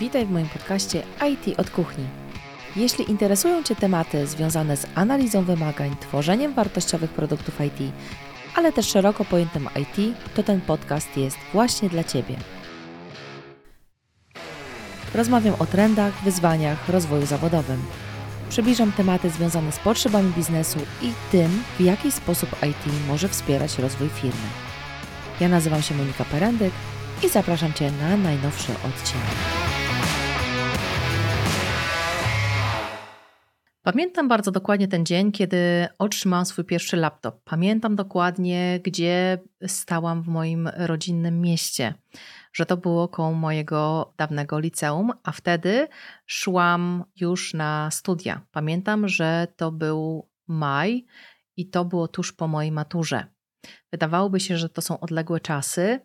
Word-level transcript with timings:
Witaj 0.00 0.26
w 0.26 0.30
moim 0.30 0.48
podcaście 0.48 1.02
IT 1.30 1.60
od 1.60 1.70
kuchni. 1.70 2.04
Jeśli 2.76 3.10
interesują 3.10 3.62
Cię 3.62 3.76
tematy 3.76 4.26
związane 4.26 4.76
z 4.76 4.86
analizą 4.94 5.44
wymagań, 5.44 5.96
tworzeniem 6.00 6.54
wartościowych 6.54 7.10
produktów 7.10 7.60
IT, 7.60 7.92
ale 8.54 8.72
też 8.72 8.88
szeroko 8.88 9.24
pojętym 9.24 9.68
IT, 9.76 10.16
to 10.34 10.42
ten 10.42 10.60
podcast 10.60 11.16
jest 11.16 11.36
właśnie 11.52 11.88
dla 11.88 12.04
Ciebie. 12.04 12.36
Rozmawiam 15.14 15.54
o 15.58 15.66
trendach, 15.66 16.24
wyzwaniach, 16.24 16.88
rozwoju 16.88 17.26
zawodowym. 17.26 17.82
Przybliżam 18.48 18.92
tematy 18.92 19.30
związane 19.30 19.72
z 19.72 19.78
potrzebami 19.78 20.32
biznesu 20.32 20.78
i 21.02 21.12
tym, 21.32 21.62
w 21.78 21.80
jaki 21.80 22.12
sposób 22.12 22.50
IT 22.62 22.92
może 23.08 23.28
wspierać 23.28 23.78
rozwój 23.78 24.08
firmy. 24.08 24.48
Ja 25.40 25.48
nazywam 25.48 25.82
się 25.82 25.94
Monika 25.94 26.24
Perendyk 26.24 26.72
i 27.24 27.28
zapraszam 27.28 27.72
Cię 27.72 27.90
na 27.90 28.16
najnowszy 28.16 28.72
odcinek. 28.72 29.61
Pamiętam 33.84 34.28
bardzo 34.28 34.50
dokładnie 34.50 34.88
ten 34.88 35.06
dzień, 35.06 35.32
kiedy 35.32 35.88
otrzymałam 35.98 36.46
swój 36.46 36.64
pierwszy 36.64 36.96
laptop. 36.96 37.40
Pamiętam 37.44 37.96
dokładnie, 37.96 38.80
gdzie 38.84 39.38
stałam 39.66 40.22
w 40.22 40.28
moim 40.28 40.68
rodzinnym 40.76 41.40
mieście, 41.40 41.94
że 42.52 42.66
to 42.66 42.76
było 42.76 43.08
koło 43.08 43.32
mojego 43.32 44.12
dawnego 44.16 44.58
liceum, 44.58 45.12
a 45.22 45.32
wtedy 45.32 45.88
szłam 46.26 47.04
już 47.16 47.54
na 47.54 47.90
studia. 47.90 48.40
Pamiętam, 48.50 49.08
że 49.08 49.46
to 49.56 49.72
był 49.72 50.28
maj 50.48 51.06
i 51.56 51.70
to 51.70 51.84
było 51.84 52.08
tuż 52.08 52.32
po 52.32 52.48
mojej 52.48 52.72
maturze. 52.72 53.26
Wydawałoby 53.92 54.40
się, 54.40 54.58
że 54.58 54.68
to 54.68 54.82
są 54.82 55.00
odległe 55.00 55.40
czasy, 55.40 56.00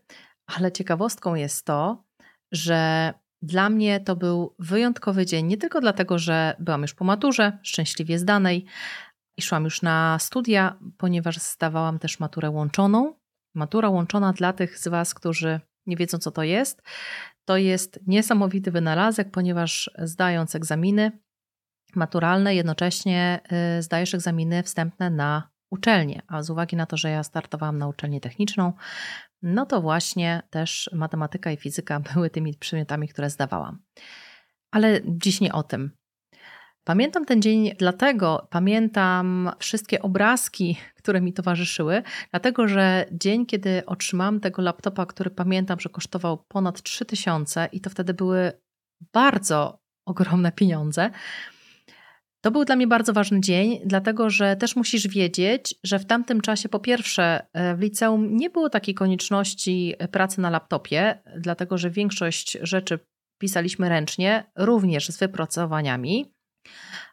ale 0.46 0.72
ciekawostką 0.72 1.36
jest 1.36 1.66
to, 1.66 2.04
że 2.52 3.14
dla 3.42 3.70
mnie 3.70 4.00
to 4.00 4.16
był 4.16 4.56
wyjątkowy 4.60 5.26
dzień, 5.26 5.48
nie 5.48 5.58
tylko 5.58 5.82
dlatego, 5.82 6.20
że 6.20 6.56
byłam 6.60 6.82
już 6.82 6.94
po 6.94 7.06
maturze, 7.06 7.58
szczęśliwie 7.64 8.20
zdanej 8.20 8.66
i 9.38 9.42
szłam 9.42 9.64
już 9.64 9.82
na 9.82 10.18
studia, 10.20 10.80
ponieważ 10.98 11.38
zdawałam 11.38 12.00
też 12.00 12.20
maturę 12.20 12.50
łączoną. 12.50 13.14
Matura 13.56 13.90
łączona 13.90 14.34
dla 14.34 14.54
tych 14.54 14.80
z 14.80 14.88
Was, 14.88 15.14
którzy 15.14 15.60
nie 15.86 15.96
wiedzą, 15.96 16.18
co 16.18 16.32
to 16.32 16.44
jest, 16.44 16.82
to 17.46 17.58
jest 17.58 18.00
niesamowity 18.08 18.72
wynalazek, 18.72 19.32
ponieważ 19.32 19.92
zdając 19.98 20.56
egzaminy 20.56 21.12
maturalne, 21.96 22.56
jednocześnie 22.56 23.40
y, 23.78 23.82
zdajesz 23.82 24.14
egzaminy 24.14 24.64
wstępne 24.64 25.10
na 25.10 25.50
uczelnię. 25.72 26.22
A 26.28 26.44
z 26.44 26.50
uwagi 26.50 26.76
na 26.76 26.86
to, 26.86 26.98
że 26.98 27.10
ja 27.10 27.24
startowałam 27.24 27.78
na 27.78 27.88
uczelnię 27.88 28.22
techniczną, 28.22 28.74
no 29.42 29.66
to 29.66 29.82
właśnie 29.82 30.42
też 30.50 30.90
matematyka 30.94 31.52
i 31.52 31.58
fizyka 31.58 32.00
były 32.14 32.30
tymi 32.30 32.54
przedmiotami, 32.54 33.08
które 33.08 33.30
zdawałam. 33.30 33.80
Ale 34.72 35.02
dziś 35.06 35.42
nie 35.42 35.54
o 35.54 35.64
tym. 35.64 35.92
Pamiętam 36.84 37.26
ten 37.26 37.42
dzień, 37.42 37.72
dlatego 37.80 38.48
pamiętam 38.50 39.52
wszystkie 39.60 40.02
obrazki, 40.02 40.78
które 41.00 41.22
mi 41.22 41.34
towarzyszyły, 41.34 42.04
dlatego 42.32 42.68
że 42.68 43.06
dzień, 43.12 43.46
kiedy 43.46 43.86
otrzymałam 43.86 44.40
tego 44.40 44.62
laptopa, 44.62 45.06
który 45.06 45.30
pamiętam, 45.30 45.80
że 45.80 45.90
kosztował 45.90 46.38
ponad 46.48 46.82
3000 46.82 47.70
i 47.72 47.82
to 47.82 47.90
wtedy 47.90 48.14
były 48.14 48.52
bardzo 49.14 49.80
ogromne 50.06 50.52
pieniądze, 50.52 51.12
to 52.48 52.52
był 52.52 52.66
dla 52.66 52.76
mnie 52.76 52.88
bardzo 52.88 53.14
ważny 53.14 53.42
dzień, 53.42 53.80
dlatego 53.86 54.30
że 54.30 54.56
też 54.56 54.76
musisz 54.76 55.08
wiedzieć, 55.08 55.76
że 55.84 56.00
w 56.00 56.06
tamtym 56.06 56.42
czasie, 56.42 56.70
po 56.70 56.80
pierwsze, 56.80 57.48
e, 57.54 57.76
w 57.76 57.80
liceum 57.80 58.38
nie 58.38 58.50
było 58.50 58.70
takiej 58.70 58.96
konieczności 58.96 59.96
pracy 60.12 60.42
na 60.42 60.50
laptopie, 60.50 61.22
dlatego 61.38 61.78
że 61.78 61.90
większość 61.90 62.58
rzeczy 62.62 63.00
pisaliśmy 63.38 63.90
ręcznie, 63.90 64.44
również 64.56 65.08
z 65.08 65.18
wypracowaniami. 65.18 66.34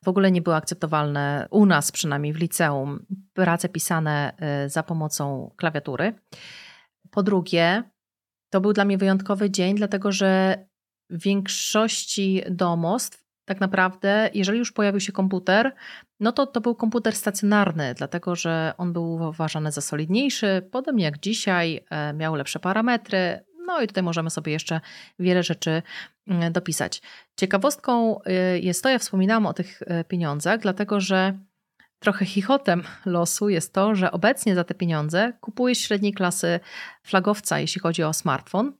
W 0.04 0.08
ogóle 0.08 0.30
nie 0.30 0.42
było 0.42 0.56
akceptowalne 0.56 1.48
u 1.50 1.66
nas, 1.66 1.92
przynajmniej 1.92 2.32
w 2.32 2.40
liceum, 2.40 3.06
prace 3.32 3.68
pisane 3.68 4.32
e, 4.36 4.68
za 4.68 4.82
pomocą 4.82 5.54
klawiatury. 5.56 6.14
Po 7.10 7.22
drugie, 7.22 7.82
to 8.50 8.60
był 8.60 8.72
dla 8.72 8.84
mnie 8.84 8.98
wyjątkowy 8.98 9.50
dzień, 9.50 9.76
dlatego 9.76 10.12
że 10.12 10.58
w 11.10 11.22
większości 11.22 12.42
domostw 12.50 13.23
tak 13.44 13.60
naprawdę, 13.60 14.30
jeżeli 14.34 14.58
już 14.58 14.72
pojawił 14.72 15.00
się 15.00 15.12
komputer, 15.12 15.74
no 16.20 16.32
to 16.32 16.46
to 16.46 16.60
był 16.60 16.74
komputer 16.74 17.16
stacjonarny, 17.16 17.94
dlatego 17.94 18.36
że 18.36 18.72
on 18.78 18.92
był 18.92 19.14
uważany 19.14 19.72
za 19.72 19.80
solidniejszy, 19.80 20.68
podobnie 20.70 21.04
jak 21.04 21.20
dzisiaj, 21.20 21.84
e, 21.90 22.12
miał 22.12 22.34
lepsze 22.34 22.58
parametry. 22.58 23.44
No 23.66 23.80
i 23.80 23.86
tutaj 23.86 24.02
możemy 24.02 24.30
sobie 24.30 24.52
jeszcze 24.52 24.80
wiele 25.18 25.42
rzeczy 25.42 25.82
mm, 26.26 26.52
dopisać. 26.52 27.02
Ciekawostką 27.36 28.22
e, 28.22 28.58
jest 28.58 28.82
to, 28.82 28.88
ja 28.88 28.98
wspominałam 28.98 29.46
o 29.46 29.52
tych 29.52 29.82
e, 29.82 30.04
pieniądzach, 30.04 30.60
dlatego 30.60 31.00
że 31.00 31.38
trochę 31.98 32.24
chichotem 32.24 32.82
losu 33.06 33.48
jest 33.48 33.74
to, 33.74 33.94
że 33.94 34.12
obecnie 34.12 34.54
za 34.54 34.64
te 34.64 34.74
pieniądze 34.74 35.32
kupuje 35.40 35.74
średniej 35.74 36.12
klasy 36.12 36.60
flagowca, 37.02 37.58
jeśli 37.58 37.80
chodzi 37.80 38.02
o 38.02 38.12
smartfon. 38.12 38.72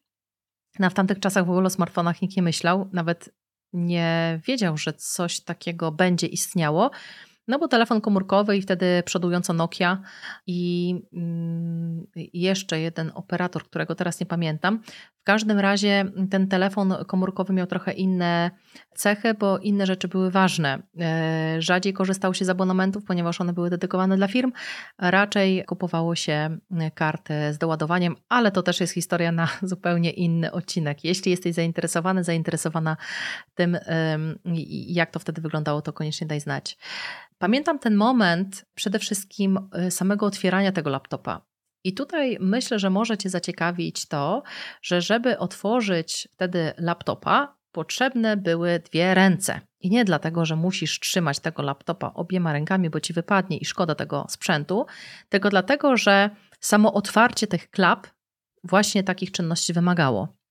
Na 0.79 0.91
w 0.91 0.95
tamtych 0.95 1.21
czasach 1.21 1.47
w 1.47 1.51
ogóle 1.51 1.67
o 1.67 1.71
smartfonach 1.71 2.23
nikt 2.23 2.37
nie 2.37 2.43
myślał, 2.43 2.91
nawet 2.93 3.31
nie 3.75 4.41
wiedział, 4.47 4.77
że 4.77 4.93
coś 4.93 5.41
takiego 5.41 5.93
będzie 5.93 6.27
istniało. 6.27 6.91
No 7.49 7.59
bo 7.59 7.69
telefon 7.69 8.01
komórkowy 8.01 8.57
i 8.57 8.63
wtedy 8.63 9.03
przodująco 9.05 9.53
Nokia 9.53 10.03
i 10.47 10.95
mm, 11.13 12.07
jeszcze 12.35 12.81
jeden 12.81 13.13
operator, 13.15 13.65
którego 13.65 13.95
teraz 13.95 14.21
nie 14.21 14.27
pamiętam. 14.27 14.83
W 15.25 15.27
każdym 15.27 15.61
razie 15.61 16.05
ten 16.31 16.49
telefon 16.49 16.95
komórkowy 17.07 17.53
miał 17.53 17.67
trochę 17.67 17.93
inne 17.93 18.51
cechy, 18.95 19.35
bo 19.35 19.59
inne 19.59 19.87
rzeczy 19.87 20.09
były 20.09 20.31
ważne. 20.31 20.83
E, 21.01 21.57
rzadziej 21.59 21.93
korzystało 21.93 22.35
się 22.35 22.45
z 22.45 22.49
abonamentów, 22.49 23.05
ponieważ 23.05 23.41
one 23.41 23.53
były 23.53 23.71
dedykowane 23.71 24.17
dla 24.17 24.29
firm. 24.29 24.53
Raczej 24.99 25.65
kupowało 25.65 26.15
się 26.15 26.59
karty 26.95 27.35
z 27.53 27.59
doładowaniem, 27.59 28.17
ale 28.29 28.51
to 28.51 28.63
też 28.63 28.81
jest 28.81 28.93
historia 28.93 29.33
na 29.33 29.49
zupełnie 29.63 30.11
inny 30.11 30.53
odcinek. 30.53 31.05
Jeśli 31.05 31.31
jesteś 31.31 31.55
zainteresowany, 31.55 32.25
zainteresowana 32.25 32.97
tym, 33.55 33.79
jak 34.87 35.11
to 35.11 35.19
wtedy 35.19 35.43
wyglądało, 35.43 35.83
to 35.83 35.93
koniecznie 35.93 36.27
daj 36.27 36.41
znać. 36.41 36.79
Pamiętam 37.39 37.79
ten 37.79 37.95
moment 37.95 38.65
przede 38.75 38.99
wszystkim 38.99 39.69
e, 39.73 39.91
samego 39.91 40.27
otwierania 40.27 40.73
tego 40.73 40.91
laptopa. 40.91 41.54
I 41.85 41.95
tutaj 41.95 42.37
myślę, 42.41 42.79
że 42.79 42.91
może 42.91 43.19
Cię 43.19 43.31
zaciekawić 43.31 44.09
to, 44.09 44.43
że 44.83 45.01
żeby 45.01 45.39
otworzyć 45.39 46.29
wtedy 46.33 46.73
laptopa, 46.79 47.57
potrzebne 47.73 48.37
były 48.37 48.79
dwie 48.79 49.15
ręce. 49.15 49.61
I 49.81 49.91
nie 49.91 50.05
dlatego, 50.05 50.45
że 50.45 50.57
musisz 50.57 51.01
trzymać 51.01 51.41
tego 51.41 51.63
laptopa 51.63 52.13
obiema 52.15 52.53
rękami, 52.53 52.91
bo 52.91 53.01
ci 53.01 53.13
wypadnie 53.13 53.59
i 53.59 53.65
szkoda 53.65 53.95
tego 53.95 54.27
sprzętu, 54.29 54.87
tylko 55.29 55.51
dlatego, 55.51 55.97
że 55.97 56.31
samo 56.61 56.93
otwarcie 56.93 57.47
tych 57.47 57.71
klap 57.71 58.07
właśnie 58.65 59.05
takich 59.05 59.33
czynności 59.33 59.73
wymagało. 59.73 60.44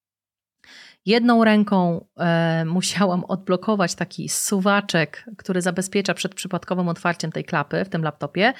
Jedną 1.05 1.43
ręką 1.43 2.05
e, 2.17 2.65
musiałam 2.65 3.23
odblokować 3.23 3.95
taki 3.95 4.29
suwaczek, 4.29 5.25
który 5.37 5.61
zabezpiecza 5.61 6.13
przed 6.13 6.35
przypadkowym 6.35 6.87
otwarciem 6.87 7.31
tej 7.31 7.43
klapy 7.43 7.85
w 7.85 7.89
tym 7.89 8.03
laptopie, 8.03 8.53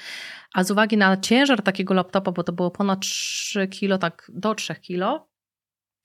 a 0.54 0.64
z 0.64 0.70
uwagi 0.70 0.96
na 0.96 1.16
ciężar 1.16 1.62
takiego 1.62 1.94
laptopa, 1.94 2.32
bo 2.32 2.42
to 2.42 2.52
było 2.52 2.70
ponad 2.70 3.00
3 3.00 3.68
kg, 3.68 3.98
tak 3.98 4.30
do 4.34 4.54
3 4.54 4.74
kg, 4.74 5.26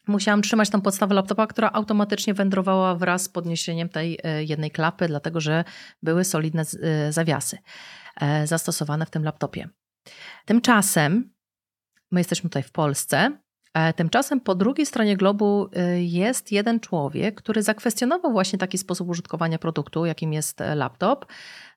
musiałam 0.07 0.41
trzymać 0.41 0.69
tą 0.69 0.81
podstawę 0.81 1.15
laptopa, 1.15 1.47
która 1.47 1.71
automatycznie 1.73 2.33
wędrowała 2.33 2.95
wraz 2.95 3.23
z 3.23 3.29
podniesieniem 3.29 3.89
tej 3.89 4.19
e, 4.23 4.43
jednej 4.43 4.71
klapy, 4.71 5.07
dlatego 5.07 5.39
że 5.39 5.63
były 6.03 6.23
solidne 6.23 6.63
e, 6.81 7.11
zawiasy 7.11 7.57
e, 8.21 8.47
zastosowane 8.47 9.05
w 9.05 9.09
tym 9.09 9.23
laptopie. 9.23 9.69
Tymczasem, 10.45 11.33
my 12.11 12.19
jesteśmy 12.19 12.49
tutaj 12.49 12.63
w 12.63 12.71
Polsce, 12.71 13.37
Tymczasem 13.95 14.39
po 14.39 14.55
drugiej 14.55 14.85
stronie 14.85 15.17
globu 15.17 15.69
jest 15.95 16.51
jeden 16.51 16.79
człowiek, 16.79 17.35
który 17.35 17.63
zakwestionował 17.63 18.31
właśnie 18.31 18.59
taki 18.59 18.77
sposób 18.77 19.09
użytkowania 19.09 19.59
produktu, 19.59 20.05
jakim 20.05 20.33
jest 20.33 20.59
laptop, 20.75 21.25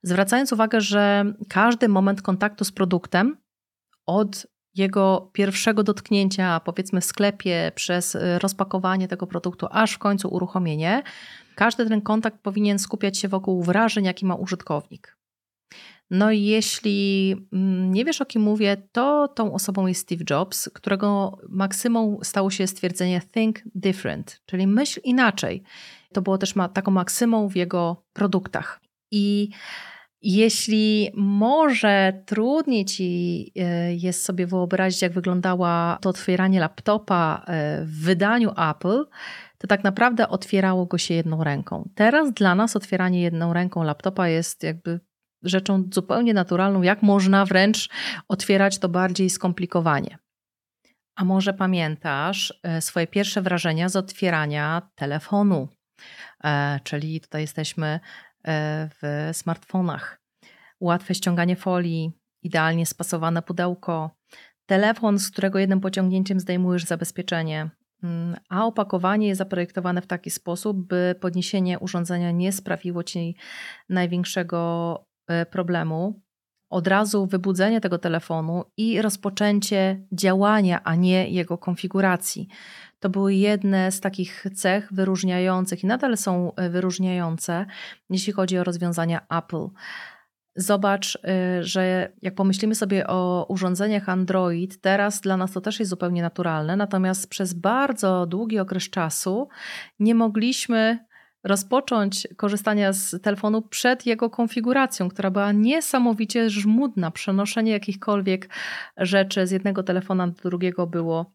zwracając 0.03 0.53
uwagę, 0.53 0.81
że 0.81 1.25
każdy 1.49 1.89
moment 1.89 2.23
kontaktu 2.23 2.65
z 2.65 2.73
produktem 2.73 3.37
od 4.06 4.47
jego 4.75 5.31
pierwszego 5.33 5.83
dotknięcia, 5.83 6.61
powiedzmy 6.61 7.00
w 7.00 7.05
sklepie, 7.05 7.73
przez 7.75 8.17
rozpakowanie 8.38 9.09
tego 9.09 9.27
produktu, 9.27 9.67
aż 9.71 9.93
w 9.93 9.99
końcu 9.99 10.29
uruchomienie, 10.29 11.03
każdy 11.55 11.88
ten 11.88 12.00
kontakt 12.00 12.38
powinien 12.43 12.79
skupiać 12.79 13.19
się 13.19 13.29
wokół 13.29 13.62
wrażeń, 13.62 14.05
jaki 14.05 14.27
ma 14.27 14.35
użytkownik. 14.35 15.17
No 16.10 16.31
i 16.31 16.43
jeśli 16.43 17.37
mm, 17.52 17.93
nie 17.93 18.04
wiesz 18.04 18.20
o 18.20 18.26
kim 18.26 18.43
mówię, 18.43 18.76
to 18.93 19.28
tą 19.28 19.54
osobą 19.54 19.87
jest 19.87 20.00
Steve 20.00 20.25
Jobs, 20.31 20.69
którego 20.69 21.38
maksymą 21.49 22.19
stało 22.22 22.50
się 22.50 22.66
stwierdzenie 22.66 23.20
think 23.34 23.58
different, 23.75 24.40
czyli 24.46 24.66
myśl 24.66 25.00
inaczej. 25.04 25.62
To 26.12 26.22
było 26.22 26.38
też 26.38 26.56
ma, 26.56 26.69
taką 26.69 26.90
maksymą 26.90 27.49
w 27.49 27.56
jego 27.56 28.04
produktach. 28.12 28.81
I 29.10 29.49
jeśli 30.22 31.10
może 31.14 32.22
trudniej 32.26 32.84
ci 32.84 33.52
e, 33.56 33.94
jest 33.94 34.25
sobie 34.25 34.46
wyobrazić, 34.46 35.02
jak 35.02 35.12
wyglądała 35.12 35.99
to 36.00 36.08
otwieranie 36.08 36.60
laptopa 36.60 37.44
e, 37.46 37.84
w 37.84 38.00
wydaniu 38.04 38.50
Apple, 38.70 39.04
to 39.58 39.66
tak 39.66 39.84
naprawdę 39.84 40.28
otwierało 40.28 40.87
go 40.87 40.99
się 40.99 41.14
jedną 41.14 41.44
ręką. 41.44 41.88
Teraz 41.94 42.32
dla 42.32 42.54
nas 42.54 42.76
otwieranie 42.76 43.22
jedną 43.22 43.52
ręką 43.52 43.82
laptopa 43.82 44.28
jest 44.28 44.62
jakby 44.62 45.00
rzeczą 45.43 45.89
zupełnie 45.93 46.35
naturalną, 46.35 46.83
jak 46.83 47.03
można 47.03 47.44
wręcz 47.44 47.89
otwierać 48.29 48.79
to 48.79 48.89
bardziej 48.89 49.31
skomplikowanie. 49.31 50.19
A 51.17 51.25
może 51.25 51.55
pamiętasz 51.55 52.61
e, 52.62 52.81
swoje 52.81 53.06
pierwsze 53.06 53.43
wrażenia 53.43 53.89
z 53.89 53.97
otwierania 53.97 54.83
telefonu? 54.94 55.69
E, 56.44 56.81
czyli 56.85 57.21
tutaj 57.21 57.41
jesteśmy 57.41 57.87
e, 57.87 58.00
w 59.03 59.31
smartfonach. 59.33 60.21
Łatwe 60.81 61.15
ściąganie 61.15 61.56
folii, 61.56 62.12
idealnie 62.43 62.87
spasowane 62.87 63.43
pudełko, 63.43 64.11
telefon, 64.67 65.19
z 65.19 65.31
którego 65.31 65.59
jednym 65.59 65.81
pociągnięciem 65.81 66.41
zdejmujesz 66.41 66.85
zabezpieczenie, 66.85 67.71
mm, 68.03 68.37
a 68.49 68.65
opakowanie 68.65 69.29
jest 69.29 69.38
zaprojektowane 69.38 70.03
w 70.03 70.06
taki 70.06 70.31
sposób, 70.31 70.87
by 70.87 71.15
podniesienie 71.21 71.79
urządzenia 71.79 72.31
nie 72.31 72.53
sprawiło 72.53 73.03
ci 73.03 73.37
największego 73.88 75.12
problemu 75.51 76.23
od 76.73 76.87
razu 76.87 77.27
wybudzenie 77.27 77.81
tego 77.81 77.99
telefonu 77.99 78.65
i 78.77 79.03
rozpoczęcie 79.03 80.01
działania, 80.13 80.81
a 80.85 80.95
nie 80.95 81.29
jego 81.31 81.59
konfiguracji. 81.59 82.49
To 83.01 83.11
były 83.11 83.35
jedne 83.35 83.93
z 83.93 84.01
takich 84.01 84.45
cech 84.55 84.93
wyróżniających 84.93 85.85
i 85.85 85.87
nadal 85.87 86.17
są 86.17 86.55
e, 86.55 86.71
wyróżniające, 86.71 87.67
jeśli 88.11 88.33
chodzi 88.33 88.59
o 88.59 88.65
rozwiązania 88.65 89.27
Apple. 89.31 89.69
Zobacz, 90.57 91.19
e, 91.25 91.65
że 91.65 92.13
jak 92.23 92.35
pomyślimy 92.35 92.75
sobie 92.75 93.07
o 93.07 93.47
urządzeniach 93.49 94.09
Android, 94.09 94.81
teraz 94.81 95.21
dla 95.21 95.37
nas 95.37 95.53
to 95.53 95.61
też 95.61 95.79
jest 95.81 95.91
zupełnie 95.91 96.23
naturalne, 96.23 96.77
natomiast 96.77 97.29
przez 97.29 97.55
bardzo 97.55 98.27
długi 98.27 98.59
okres 98.59 98.91
czasu 98.91 99.49
nie 99.99 100.15
mogliśmy 100.15 100.99
rozpocząć 101.44 102.29
korzystania 102.37 102.93
z 102.93 103.23
telefonu 103.23 103.62
przed 103.62 104.06
jego 104.06 104.31
konfiguracją, 104.31 105.09
która 105.09 105.31
była 105.31 105.53
niesamowicie 105.53 106.50
żmudna. 106.50 107.11
Przenoszenie 107.11 107.73
jakichkolwiek 107.73 108.49
rzeczy 108.97 109.47
z 109.47 109.50
jednego 109.50 109.83
telefona 109.83 110.27
do 110.27 110.43
drugiego 110.43 110.87
było 110.87 111.33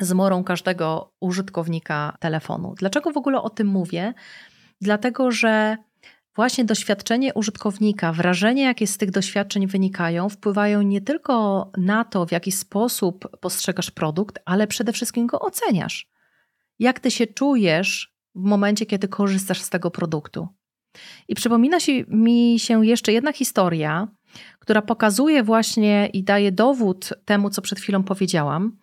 zmorą 0.00 0.44
każdego 0.44 1.12
użytkownika 1.20 2.16
telefonu. 2.20 2.74
Dlaczego 2.78 3.10
w 3.10 3.16
ogóle 3.16 3.42
o 3.42 3.50
tym 3.50 3.66
mówię? 3.66 4.14
Dlatego, 4.80 5.30
że 5.30 5.76
właśnie 6.36 6.64
doświadczenie 6.64 7.34
użytkownika, 7.34 8.12
wrażenia, 8.12 8.64
jakie 8.64 8.86
z 8.86 8.98
tych 8.98 9.10
doświadczeń 9.10 9.66
wynikają, 9.66 10.28
wpływają 10.28 10.82
nie 10.82 11.00
tylko 11.00 11.70
na 11.76 12.04
to, 12.04 12.26
w 12.26 12.32
jaki 12.32 12.52
sposób 12.52 13.36
postrzegasz 13.40 13.90
produkt, 13.90 14.38
ale 14.44 14.66
przede 14.66 14.92
wszystkim 14.92 15.26
go 15.26 15.40
oceniasz. 15.40 16.08
Jak 16.78 17.00
ty 17.00 17.10
się 17.10 17.26
czujesz 17.26 18.13
w 18.34 18.42
momencie, 18.42 18.86
kiedy 18.86 19.08
korzystasz 19.08 19.60
z 19.60 19.70
tego 19.70 19.90
produktu. 19.90 20.48
I 21.28 21.34
przypomina 21.34 21.80
się, 21.80 21.92
mi 22.08 22.58
się 22.58 22.86
jeszcze 22.86 23.12
jedna 23.12 23.32
historia, 23.32 24.08
która 24.58 24.82
pokazuje 24.82 25.42
właśnie 25.42 26.06
i 26.06 26.24
daje 26.24 26.52
dowód 26.52 27.10
temu, 27.24 27.50
co 27.50 27.62
przed 27.62 27.80
chwilą 27.80 28.02
powiedziałam. 28.02 28.76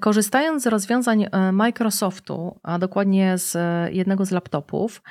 Korzystając 0.00 0.62
z 0.62 0.66
rozwiązań 0.66 1.26
e, 1.32 1.52
Microsoftu, 1.52 2.58
a 2.62 2.78
dokładnie 2.78 3.38
z 3.38 3.56
e, 3.56 3.92
jednego 3.92 4.24
z 4.24 4.30
laptopów, 4.30 5.02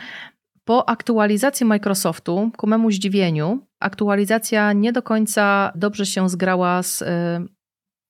po 0.65 0.89
aktualizacji 0.89 1.65
Microsoftu, 1.65 2.51
ku 2.57 2.67
memu 2.67 2.91
zdziwieniu, 2.91 3.67
aktualizacja 3.79 4.73
nie 4.73 4.93
do 4.93 5.01
końca 5.01 5.71
dobrze 5.75 6.05
się 6.05 6.29
zgrała 6.29 6.83
z 6.83 7.01
e, 7.01 7.45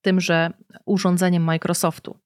tymże 0.02 0.50
urządzeniem 0.86 1.44
Microsoftu. 1.44 2.18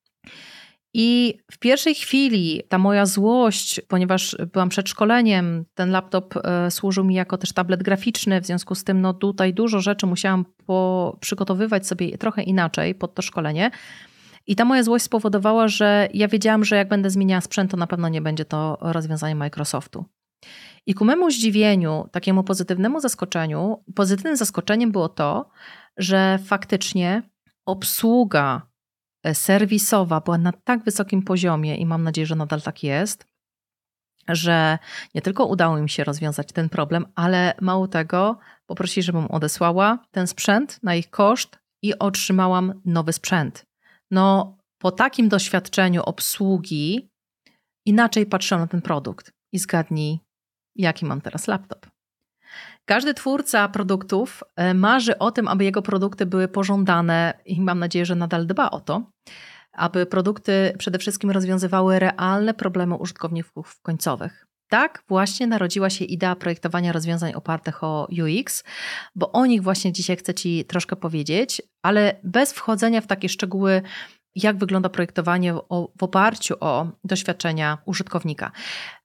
I 0.94 1.39
w 1.53 1.59
pierwszej 1.59 1.94
chwili 1.94 2.62
ta 2.69 2.79
moja 2.79 3.06
złość, 3.06 3.81
ponieważ 3.89 4.37
byłam 4.53 4.69
przed 4.69 4.89
szkoleniem, 4.89 5.65
ten 5.75 5.91
laptop 5.91 6.35
e, 6.37 6.71
służył 6.71 7.05
mi 7.05 7.15
jako 7.15 7.39
też 7.39 7.53
tablet 7.53 7.83
graficzny, 7.83 8.41
w 8.41 8.47
związku 8.47 8.75
z 8.75 8.85
tym 8.85 9.00
no 9.00 9.15
tutaj 9.15 9.55
dużo 9.55 9.81
rzeczy 9.81 10.06
musiałam 10.06 10.44
po, 10.67 11.17
przygotowywać 11.21 11.87
sobie 11.87 12.19
trochę 12.19 12.43
inaczej 12.43 12.94
pod 12.94 13.15
to 13.15 13.23
szkolenie. 13.23 13.71
I 14.47 14.56
ta 14.56 14.65
moja 14.65 14.83
złość 14.83 15.05
spowodowała, 15.05 15.69
że 15.69 16.09
ja 16.15 16.29
wiedziałam, 16.29 16.65
że 16.65 16.77
jak 16.77 16.89
będę 16.89 17.11
zmieniała 17.11 17.41
sprzęt, 17.41 17.71
to 17.71 17.77
na 17.77 17.87
pewno 17.87 18.09
nie 18.09 18.21
będzie 18.21 18.45
to 18.45 18.79
rozwiązanie 18.81 19.35
Microsoftu. 19.35 20.05
I 20.87 20.95
ku 20.95 21.05
memu 21.05 21.31
zdziwieniu, 21.31 22.09
takiemu 22.12 22.45
pozytywnemu 22.45 23.00
zaskoczeniu, 23.00 23.85
pozytywnym 23.95 24.37
zaskoczeniem 24.37 24.93
było 24.93 25.09
to, 25.09 25.50
że 25.97 26.38
faktycznie 26.45 27.23
obsługa 27.67 28.72
serwisowa 29.33 30.21
była 30.21 30.39
na 30.39 30.53
tak 30.53 30.85
wysokim 30.85 31.23
poziomie 31.23 31.77
i 31.77 31.87
mam 31.87 32.03
nadzieję, 32.03 32.27
że 32.27 32.37
nadal 32.37 32.63
tak 32.63 32.83
jest, 32.83 33.27
że 34.29 34.79
nie 35.15 35.23
tylko 35.23 35.47
udało 35.47 35.77
mi 35.77 35.91
się 35.91 36.05
rozwiązać 36.05 36.53
ten 36.53 36.69
problem, 36.69 37.07
ale 37.15 37.55
mało 37.61 37.89
tego, 37.89 38.39
poprosili, 38.67 39.05
żebym 39.05 39.27
odesłała 39.27 39.99
ten 40.11 40.27
sprzęt 40.27 40.83
na 40.83 40.95
ich 40.95 41.11
koszt 41.11 41.59
i 41.83 41.99
otrzymałam 41.99 42.81
nowy 42.85 43.13
sprzęt. 43.13 43.67
No, 44.11 44.59
po 44.79 44.91
takim 44.91 45.29
doświadczeniu 45.29 46.03
obsługi 46.03 47.11
inaczej 47.87 48.27
patrzę 48.27 48.59
na 48.59 48.67
ten 48.67 48.83
produkt 48.83 49.33
i 49.53 49.59
zgadnij, 49.59 50.21
jaki 50.77 51.05
mam 51.05 51.21
teraz 51.21 51.47
laptop. 51.47 51.92
Każdy 52.84 53.14
twórca 53.14 53.69
produktów 53.69 54.43
e, 54.56 54.75
marzy 54.75 55.19
o 55.19 55.31
tym, 55.31 55.49
aby 55.49 55.64
jego 55.64 55.82
produkty 55.82 56.26
były 56.26 56.49
pożądane 56.49 57.34
i 57.46 57.61
mam 57.61 57.79
nadzieję, 57.79 58.06
że 58.06 58.14
nadal 58.14 58.46
dba 58.46 58.70
o 58.70 58.81
to, 58.81 59.11
aby 59.73 60.06
produkty 60.06 60.75
przede 60.79 60.99
wszystkim 60.99 61.31
rozwiązywały 61.31 61.99
realne 61.99 62.55
problemy 62.55 62.94
użytkowników 62.94 63.81
końcowych. 63.82 64.46
Tak 64.69 65.05
właśnie 65.08 65.46
narodziła 65.46 65.90
się 65.90 66.05
idea 66.05 66.37
projektowania 66.37 66.93
rozwiązań 66.93 67.32
opartych 67.34 67.84
o 67.84 68.08
UX, 68.23 68.64
bo 69.14 69.32
o 69.32 69.46
nich 69.46 69.62
właśnie 69.62 69.93
dzisiaj 69.93 70.17
chcę 70.17 70.35
Ci 70.35 70.64
troszkę 70.64 70.96
powiedzieć, 70.96 71.62
ale 71.82 72.20
bez 72.25 72.52
wchodzenia 72.52 73.00
w 73.00 73.06
takie 73.06 73.28
szczegóły 73.28 73.82
jak 74.34 74.56
wygląda 74.56 74.88
projektowanie 74.88 75.55
w, 75.55 76.02
oparciu 76.02 76.55
o 76.61 76.87
doświadczenia 77.05 77.79
użytkownika. 77.84 78.52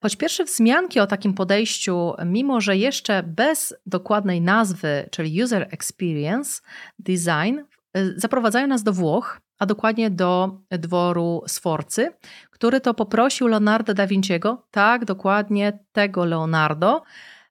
Choć 0.01 0.15
pierwsze 0.15 0.43
wzmianki 0.43 0.99
o 0.99 1.07
takim 1.07 1.33
podejściu, 1.33 2.13
mimo 2.25 2.61
że 2.61 2.77
jeszcze 2.77 3.23
bez 3.23 3.75
dokładnej 3.85 4.41
nazwy, 4.41 5.09
czyli 5.11 5.43
User 5.43 5.67
Experience 5.71 6.61
Design, 6.99 7.59
y, 7.97 8.19
zaprowadzają 8.19 8.67
nas 8.67 8.83
do 8.83 8.93
Włoch, 8.93 9.41
a 9.59 9.65
dokładnie 9.65 10.09
do 10.09 10.59
dworu 10.71 11.43
Sforcy, 11.47 12.11
który 12.51 12.81
to 12.81 12.93
poprosił 12.93 13.47
Leonardo 13.47 13.93
da 13.93 14.07
Vinciego, 14.07 14.67
tak 14.71 15.05
dokładnie 15.05 15.79
tego 15.91 16.25
Leonardo, 16.25 17.03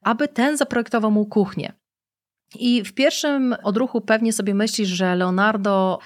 aby 0.02 0.28
ten 0.28 0.56
zaprojektował 0.56 1.10
mu 1.10 1.26
kuchnię. 1.26 1.72
I 2.54 2.84
w 2.84 2.94
pierwszym 2.94 3.56
odruchu 3.62 4.00
pewnie 4.00 4.32
sobie 4.32 4.54
myślisz, 4.54 4.88
że 4.88 5.16
Leonardo 5.16 5.98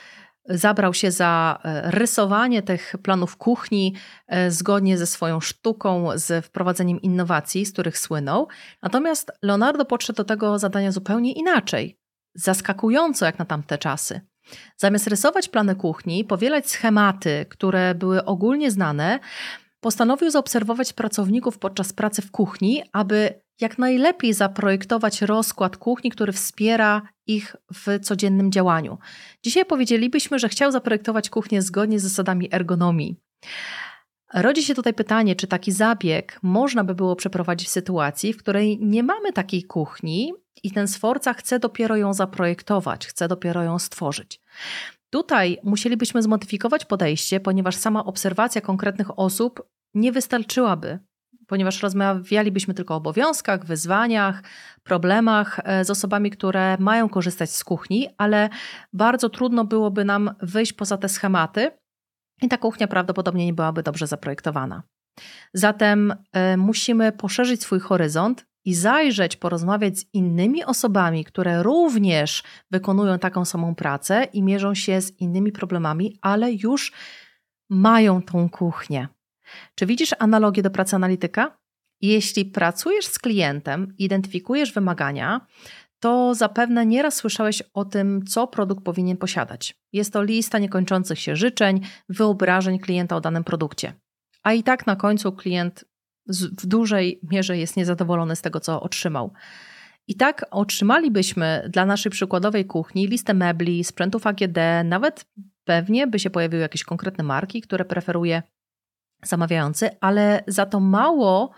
zabrał 0.50 0.94
się 0.94 1.10
za 1.10 1.58
e, 1.64 1.90
rysowanie 1.90 2.62
tych 2.62 2.94
planów 3.02 3.36
kuchni 3.36 3.94
e, 4.26 4.50
zgodnie 4.50 4.98
ze 4.98 5.06
swoją 5.06 5.40
sztuką, 5.40 6.08
z 6.14 6.46
wprowadzeniem 6.46 7.00
innowacji, 7.02 7.66
z 7.66 7.72
których 7.72 7.98
słynął. 7.98 8.48
Natomiast 8.82 9.32
Leonardo 9.42 9.84
podszedł 9.84 10.16
do 10.16 10.24
tego 10.24 10.58
zadania 10.58 10.92
zupełnie 10.92 11.32
inaczej, 11.32 11.98
zaskakująco 12.34 13.26
jak 13.26 13.38
na 13.38 13.44
tamte 13.44 13.78
czasy. 13.78 14.20
Zamiast 14.76 15.06
rysować 15.06 15.48
plany 15.48 15.74
kuchni, 15.74 16.24
powielać 16.24 16.70
schematy, 16.70 17.46
które 17.48 17.94
były 17.94 18.24
ogólnie 18.24 18.70
znane, 18.70 19.18
postanowił 19.80 20.30
zaobserwować 20.30 20.92
pracowników 20.92 21.58
podczas 21.58 21.92
pracy 21.92 22.22
w 22.22 22.30
kuchni, 22.30 22.82
aby 22.92 23.40
jak 23.60 23.78
najlepiej 23.78 24.34
zaprojektować 24.34 25.22
rozkład 25.22 25.76
kuchni, 25.76 26.10
który 26.10 26.32
wspiera 26.32 27.02
ich 27.26 27.56
w 27.74 28.00
codziennym 28.00 28.52
działaniu. 28.52 28.98
Dzisiaj 29.42 29.64
powiedzielibyśmy, 29.64 30.38
że 30.38 30.48
chciał 30.48 30.72
zaprojektować 30.72 31.30
kuchnię 31.30 31.62
zgodnie 31.62 32.00
z 32.00 32.02
zasadami 32.02 32.54
ergonomii. 32.54 33.16
Rodzi 34.34 34.62
się 34.62 34.74
tutaj 34.74 34.94
pytanie, 34.94 35.36
czy 35.36 35.46
taki 35.46 35.72
zabieg 35.72 36.38
można 36.42 36.84
by 36.84 36.94
było 36.94 37.16
przeprowadzić 37.16 37.68
w 37.68 37.72
sytuacji, 37.72 38.32
w 38.32 38.36
której 38.36 38.78
nie 38.80 39.02
mamy 39.02 39.32
takiej 39.32 39.62
kuchni 39.64 40.32
i 40.62 40.70
ten 40.70 40.88
stwórca 40.88 41.34
chce 41.34 41.58
dopiero 41.58 41.96
ją 41.96 42.14
zaprojektować, 42.14 43.06
chce 43.06 43.28
dopiero 43.28 43.62
ją 43.62 43.78
stworzyć. 43.78 44.40
Tutaj 45.10 45.58
musielibyśmy 45.64 46.22
zmodyfikować 46.22 46.84
podejście, 46.84 47.40
ponieważ 47.40 47.76
sama 47.76 48.04
obserwacja 48.04 48.60
konkretnych 48.60 49.18
osób 49.18 49.62
nie 49.94 50.12
wystarczyłaby 50.12 50.98
ponieważ 51.50 51.82
rozmawialibyśmy 51.82 52.74
tylko 52.74 52.94
o 52.94 52.96
obowiązkach, 52.96 53.64
wyzwaniach, 53.64 54.42
problemach 54.82 55.60
e, 55.64 55.84
z 55.84 55.90
osobami, 55.90 56.30
które 56.30 56.76
mają 56.78 57.08
korzystać 57.08 57.50
z 57.50 57.64
kuchni, 57.64 58.08
ale 58.18 58.48
bardzo 58.92 59.28
trudno 59.28 59.64
byłoby 59.64 60.04
nam 60.04 60.34
wyjść 60.42 60.72
poza 60.72 60.96
te 60.96 61.08
schematy 61.08 61.70
i 62.42 62.48
ta 62.48 62.56
kuchnia 62.56 62.88
prawdopodobnie 62.88 63.46
nie 63.46 63.52
byłaby 63.52 63.82
dobrze 63.82 64.06
zaprojektowana. 64.06 64.82
Zatem 65.54 66.10
y, 66.10 66.56
musimy 66.56 67.12
poszerzyć 67.12 67.62
swój 67.62 67.80
horyzont 67.80 68.46
i 68.64 68.74
zajrzeć, 68.74 69.36
porozmawiać 69.36 69.98
z 69.98 70.14
innymi 70.14 70.64
osobami, 70.64 71.24
które 71.24 71.62
również 71.62 72.42
wykonują 72.70 73.18
taką 73.18 73.44
samą 73.44 73.74
pracę 73.74 74.24
i 74.24 74.42
mierzą 74.42 74.74
się 74.74 75.00
z 75.00 75.20
innymi 75.20 75.52
problemami, 75.52 76.18
ale 76.22 76.52
już 76.52 76.92
mają 77.70 78.22
tą 78.22 78.48
kuchnię. 78.48 79.08
Czy 79.74 79.86
widzisz 79.86 80.14
analogię 80.18 80.62
do 80.62 80.70
pracy 80.70 80.96
analityka? 80.96 81.58
Jeśli 82.00 82.44
pracujesz 82.44 83.06
z 83.06 83.18
klientem, 83.18 83.94
identyfikujesz 83.98 84.72
wymagania, 84.72 85.46
to 86.00 86.34
zapewne 86.34 86.86
nieraz 86.86 87.14
słyszałeś 87.14 87.62
o 87.74 87.84
tym, 87.84 88.24
co 88.26 88.46
produkt 88.46 88.84
powinien 88.84 89.16
posiadać. 89.16 89.74
Jest 89.92 90.12
to 90.12 90.22
lista 90.22 90.58
niekończących 90.58 91.18
się 91.18 91.36
życzeń, 91.36 91.80
wyobrażeń 92.08 92.78
klienta 92.78 93.16
o 93.16 93.20
danym 93.20 93.44
produkcie. 93.44 93.92
A 94.42 94.52
i 94.52 94.62
tak 94.62 94.86
na 94.86 94.96
końcu 94.96 95.32
klient 95.32 95.84
w 96.28 96.66
dużej 96.66 97.20
mierze 97.30 97.58
jest 97.58 97.76
niezadowolony 97.76 98.36
z 98.36 98.42
tego, 98.42 98.60
co 98.60 98.82
otrzymał. 98.82 99.32
I 100.08 100.14
tak 100.14 100.46
otrzymalibyśmy 100.50 101.68
dla 101.68 101.86
naszej 101.86 102.12
przykładowej 102.12 102.64
kuchni 102.64 103.06
listę 103.06 103.34
mebli, 103.34 103.84
sprzętów 103.84 104.26
AGD, 104.26 104.58
nawet 104.84 105.24
pewnie 105.64 106.06
by 106.06 106.18
się 106.18 106.30
pojawiły 106.30 106.62
jakieś 106.62 106.84
konkretne 106.84 107.24
marki, 107.24 107.62
które 107.62 107.84
preferuje 107.84 108.42
zamawiający, 109.22 109.90
ale 110.00 110.44
za 110.46 110.66
to 110.66 110.80
mało 110.80 111.50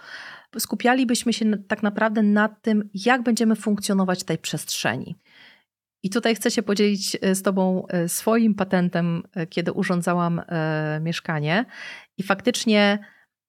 skupialibyśmy 0.58 1.32
się 1.32 1.58
tak 1.68 1.82
naprawdę 1.82 2.22
nad 2.22 2.62
tym, 2.62 2.90
jak 2.94 3.22
będziemy 3.22 3.56
funkcjonować 3.56 4.20
w 4.20 4.24
tej 4.24 4.38
przestrzeni. 4.38 5.16
I 6.02 6.10
tutaj 6.10 6.34
chcę 6.34 6.50
się 6.50 6.62
podzielić 6.62 7.16
e, 7.20 7.34
z 7.34 7.42
Tobą 7.42 7.86
e, 7.86 8.08
swoim 8.08 8.54
patentem, 8.54 9.22
e, 9.34 9.46
kiedy 9.46 9.72
urządzałam 9.72 10.42
mieszkanie. 11.00 11.64
I 12.18 12.22
faktycznie 12.22 12.98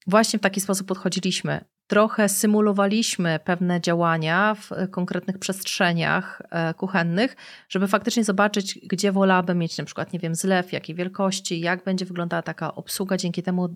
właśnie 0.08 0.40
w 0.40 0.42
taki 0.42 0.62
sposób 0.62 0.88
podchodziliśmy 0.88 1.66
trochę 1.88 2.30
symulowaliśmy 2.30 3.40
pewne 3.44 3.82
działania 3.82 4.56
w 4.56 4.92
konkretnych 4.92 5.38
przestrzeniach 5.40 6.42
e, 6.50 6.74
kuchennych, 6.74 7.36
żeby 7.70 7.88
faktycznie 7.88 8.24
zobaczyć, 8.24 8.80
gdzie 8.84 9.12
wolałabym 9.12 9.58
mieć 9.58 9.78
na 9.78 9.86
przykład, 9.86 10.14
nie 10.14 10.20
wiem, 10.20 10.36
zlew, 10.36 10.74
jakiej 10.74 10.96
wielkości, 10.96 11.60
jak 11.60 11.84
będzie 11.84 12.06
wyglądała 12.06 12.42
taka 12.42 12.76
obsługa. 12.76 13.18
Dzięki 13.18 13.44
temu 13.44 13.76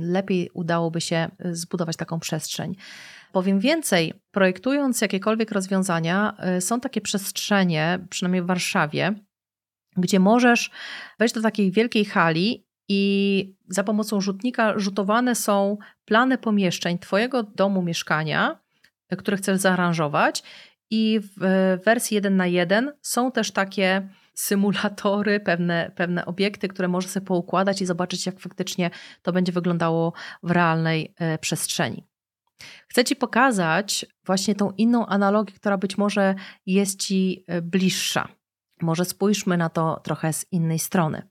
lepiej 0.00 0.50
udałoby 0.54 1.00
się 1.00 1.16
e, 1.16 1.54
zbudować 1.54 1.96
taką 1.96 2.20
przestrzeń. 2.20 2.76
Powiem 3.32 3.60
więcej, 3.60 4.12
projektując 4.30 5.00
jakiekolwiek 5.00 5.52
rozwiązania, 5.52 6.36
e, 6.38 6.60
są 6.60 6.80
takie 6.80 7.00
przestrzenie, 7.00 7.98
przynajmniej 8.10 8.42
w 8.42 8.46
Warszawie, 8.46 9.14
gdzie 9.96 10.20
możesz 10.20 10.70
wejść 11.18 11.34
do 11.34 11.42
takiej 11.42 11.72
wielkiej 11.72 12.04
hali 12.04 12.65
i 12.88 13.54
za 13.68 13.84
pomocą 13.84 14.20
rzutnika 14.20 14.78
rzutowane 14.78 15.34
są 15.34 15.78
plany 16.04 16.38
pomieszczeń 16.38 16.98
Twojego 16.98 17.42
domu, 17.42 17.82
mieszkania, 17.82 18.58
które 19.18 19.36
chcesz 19.36 19.58
zaaranżować. 19.58 20.42
I 20.90 21.20
w 21.36 21.78
wersji 21.84 22.14
1 22.14 22.36
na 22.36 22.46
1 22.46 22.92
są 23.02 23.32
też 23.32 23.50
takie 23.50 24.08
symulatory, 24.34 25.40
pewne, 25.40 25.92
pewne 25.94 26.26
obiekty, 26.26 26.68
które 26.68 26.88
możesz 26.88 27.10
sobie 27.10 27.26
poukładać 27.26 27.82
i 27.82 27.86
zobaczyć, 27.86 28.26
jak 28.26 28.40
faktycznie 28.40 28.90
to 29.22 29.32
będzie 29.32 29.52
wyglądało 29.52 30.12
w 30.42 30.50
realnej 30.50 31.14
e, 31.16 31.38
przestrzeni. 31.38 32.04
Chcę 32.88 33.04
Ci 33.04 33.16
pokazać 33.16 34.06
właśnie 34.26 34.54
tą 34.54 34.70
inną 34.70 35.06
analogię, 35.06 35.54
która 35.54 35.78
być 35.78 35.98
może 35.98 36.34
jest 36.66 37.00
Ci 37.00 37.44
e, 37.46 37.62
bliższa. 37.62 38.28
Może 38.82 39.04
spójrzmy 39.04 39.56
na 39.56 39.68
to 39.68 40.00
trochę 40.04 40.32
z 40.32 40.46
innej 40.52 40.78
strony. 40.78 41.22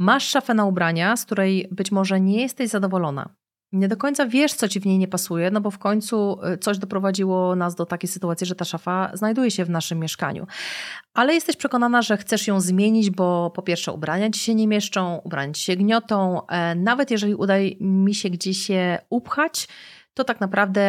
Masz 0.00 0.28
szafę 0.28 0.54
na 0.54 0.64
ubrania, 0.64 1.16
z 1.16 1.24
której 1.24 1.68
być 1.70 1.92
może 1.92 2.20
nie 2.20 2.42
jesteś 2.42 2.68
zadowolona. 2.68 3.28
Nie 3.72 3.88
do 3.88 3.96
końca 3.96 4.26
wiesz, 4.26 4.54
co 4.54 4.68
ci 4.68 4.80
w 4.80 4.86
niej 4.86 4.98
nie 4.98 5.08
pasuje, 5.08 5.50
no 5.50 5.60
bo 5.60 5.70
w 5.70 5.78
końcu 5.78 6.38
y, 6.54 6.58
coś 6.58 6.78
doprowadziło 6.78 7.56
nas 7.56 7.74
do 7.74 7.86
takiej 7.86 8.08
sytuacji, 8.08 8.46
że 8.46 8.54
ta 8.54 8.64
szafa 8.64 9.10
znajduje 9.14 9.50
się 9.50 9.64
w 9.64 9.70
naszym 9.70 9.98
mieszkaniu. 9.98 10.46
Ale 11.14 11.34
jesteś 11.34 11.56
przekonana, 11.56 12.02
że 12.02 12.16
chcesz 12.16 12.46
ją 12.46 12.60
zmienić, 12.60 13.10
bo 13.10 13.50
po 13.50 13.62
pierwsze 13.62 13.92
ubrania 13.92 14.30
ci 14.30 14.40
się 14.40 14.54
nie 14.54 14.68
mieszczą, 14.68 15.20
ubrania 15.24 15.52
ci 15.52 15.62
się 15.62 15.76
gniotą. 15.76 16.46
E, 16.46 16.74
nawet 16.74 17.10
jeżeli 17.10 17.34
uda 17.34 17.54
mi 17.80 18.14
się 18.14 18.30
gdzieś 18.30 18.58
się 18.58 18.98
upchać, 19.10 19.68
to 20.14 20.24
tak 20.24 20.40
naprawdę 20.40 20.80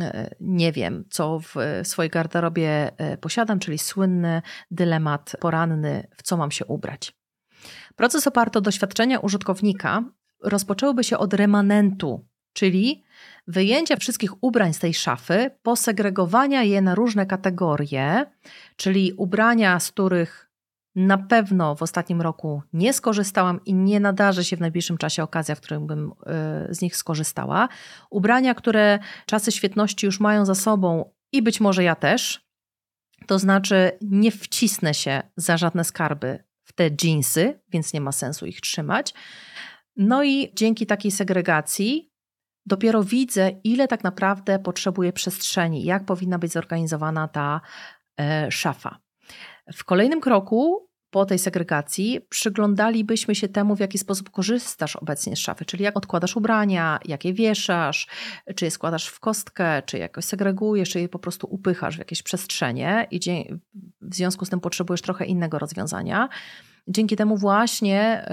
e, 0.00 0.34
nie 0.40 0.72
wiem, 0.72 1.04
co 1.10 1.40
w 1.40 1.54
swojej 1.82 2.10
garderobie 2.10 2.90
e, 2.98 3.16
posiadam, 3.16 3.58
czyli 3.58 3.78
słynny 3.78 4.42
dylemat 4.70 5.32
poranny, 5.40 6.08
w 6.16 6.22
co 6.22 6.36
mam 6.36 6.50
się 6.50 6.64
ubrać. 6.66 7.21
Proces 8.02 8.26
oparty 8.26 8.58
o 8.58 8.62
doświadczenia 8.62 9.18
użytkownika 9.18 10.04
rozpoczęłby 10.40 11.04
się 11.04 11.18
od 11.18 11.34
remanentu, 11.34 12.26
czyli 12.52 13.02
wyjęcia 13.46 13.96
wszystkich 13.96 14.44
ubrań 14.44 14.72
z 14.72 14.78
tej 14.78 14.94
szafy, 14.94 15.50
posegregowania 15.62 16.62
je 16.62 16.80
na 16.80 16.94
różne 16.94 17.26
kategorie, 17.26 18.26
czyli 18.76 19.12
ubrania, 19.12 19.80
z 19.80 19.92
których 19.92 20.50
na 20.94 21.18
pewno 21.18 21.74
w 21.74 21.82
ostatnim 21.82 22.20
roku 22.20 22.62
nie 22.72 22.92
skorzystałam 22.92 23.60
i 23.64 23.74
nie 23.74 24.00
nadarzy 24.00 24.44
się 24.44 24.56
w 24.56 24.60
najbliższym 24.60 24.98
czasie 24.98 25.22
okazja, 25.22 25.54
w 25.54 25.60
którym 25.60 25.86
bym 25.86 26.12
y, 26.70 26.74
z 26.74 26.80
nich 26.80 26.96
skorzystała. 26.96 27.68
Ubrania, 28.10 28.54
które 28.54 28.98
czasy 29.26 29.52
świetności 29.52 30.06
już 30.06 30.20
mają 30.20 30.44
za 30.44 30.54
sobą 30.54 31.10
i 31.32 31.42
być 31.42 31.60
może 31.60 31.84
ja 31.84 31.94
też. 31.94 32.46
To 33.26 33.38
znaczy, 33.38 33.98
nie 34.00 34.30
wcisnę 34.30 34.94
się 34.94 35.22
za 35.36 35.56
żadne 35.56 35.84
skarby 35.84 36.51
w 36.64 36.72
te 36.72 36.90
jeansy, 37.02 37.60
więc 37.68 37.92
nie 37.92 38.00
ma 38.00 38.12
sensu 38.12 38.46
ich 38.46 38.60
trzymać. 38.60 39.14
No 39.96 40.24
i 40.24 40.52
dzięki 40.54 40.86
takiej 40.86 41.10
segregacji 41.10 42.12
dopiero 42.66 43.04
widzę, 43.04 43.50
ile 43.64 43.88
tak 43.88 44.04
naprawdę 44.04 44.58
potrzebuje 44.58 45.12
przestrzeni, 45.12 45.84
jak 45.84 46.04
powinna 46.04 46.38
być 46.38 46.52
zorganizowana 46.52 47.28
ta 47.28 47.60
e, 48.20 48.50
szafa. 48.50 48.98
W 49.72 49.84
kolejnym 49.84 50.20
kroku 50.20 50.88
po 51.12 51.26
tej 51.26 51.38
segregacji 51.38 52.20
przyglądalibyśmy 52.28 53.34
się 53.34 53.48
temu, 53.48 53.76
w 53.76 53.80
jaki 53.80 53.98
sposób 53.98 54.30
korzystasz 54.30 54.96
obecnie 54.96 55.36
z 55.36 55.38
szafy, 55.38 55.64
czyli 55.64 55.84
jak 55.84 55.96
odkładasz 55.96 56.36
ubrania, 56.36 56.98
jak 57.04 57.24
je 57.24 57.34
wieszasz, 57.34 58.06
czy 58.56 58.64
je 58.64 58.70
składasz 58.70 59.06
w 59.06 59.20
kostkę, 59.20 59.82
czy 59.82 59.98
jakoś 59.98 60.24
segregujesz, 60.24 60.90
czy 60.90 61.00
je 61.00 61.08
po 61.08 61.18
prostu 61.18 61.46
upychasz 61.50 61.96
w 61.96 61.98
jakieś 61.98 62.22
przestrzenie 62.22 63.06
i 63.10 63.20
w 64.00 64.14
związku 64.14 64.44
z 64.44 64.50
tym 64.50 64.60
potrzebujesz 64.60 65.02
trochę 65.02 65.24
innego 65.24 65.58
rozwiązania. 65.58 66.28
Dzięki 66.88 67.16
temu 67.16 67.36
właśnie 67.36 68.28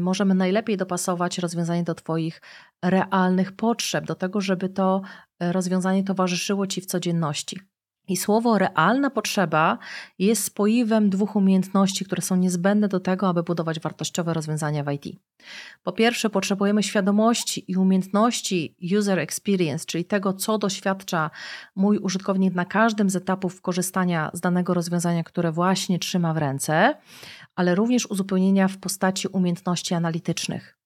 możemy 0.00 0.34
najlepiej 0.34 0.76
dopasować 0.76 1.38
rozwiązanie 1.38 1.84
do 1.84 1.94
Twoich 1.94 2.42
realnych 2.82 3.52
potrzeb, 3.52 4.06
do 4.06 4.14
tego, 4.14 4.40
żeby 4.40 4.68
to 4.68 5.02
e, 5.40 5.52
rozwiązanie 5.52 6.04
towarzyszyło 6.04 6.66
Ci 6.66 6.80
w 6.80 6.86
codzienności. 6.86 7.60
I 8.08 8.16
słowo 8.16 8.58
realna 8.58 9.10
potrzeba 9.10 9.78
jest 10.18 10.44
spoiwem 10.44 11.10
dwóch 11.10 11.36
umiejętności, 11.36 12.04
które 12.04 12.22
są 12.22 12.36
niezbędne 12.36 12.88
do 12.88 13.00
tego, 13.00 13.28
aby 13.28 13.42
budować 13.42 13.80
wartościowe 13.80 14.34
rozwiązania 14.34 14.84
w 14.84 14.92
IT. 14.92 15.04
Po 15.82 15.92
pierwsze, 15.92 16.30
potrzebujemy 16.30 16.82
świadomości 16.82 17.64
i 17.72 17.76
umiejętności 17.76 18.76
user 18.98 19.18
experience, 19.18 19.84
czyli 19.86 20.04
tego, 20.04 20.32
co 20.32 20.58
doświadcza 20.58 21.30
mój 21.76 21.98
użytkownik 21.98 22.54
na 22.54 22.64
każdym 22.64 23.10
z 23.10 23.16
etapów 23.16 23.62
korzystania 23.62 24.30
z 24.32 24.40
danego 24.40 24.74
rozwiązania, 24.74 25.24
które 25.24 25.52
właśnie 25.52 25.98
trzyma 25.98 26.34
w 26.34 26.38
ręce, 26.38 26.94
ale 27.56 27.74
również 27.74 28.06
uzupełnienia 28.06 28.68
w 28.68 28.78
postaci 28.78 29.28
umiejętności 29.28 29.94
analitycznych. 29.94 30.78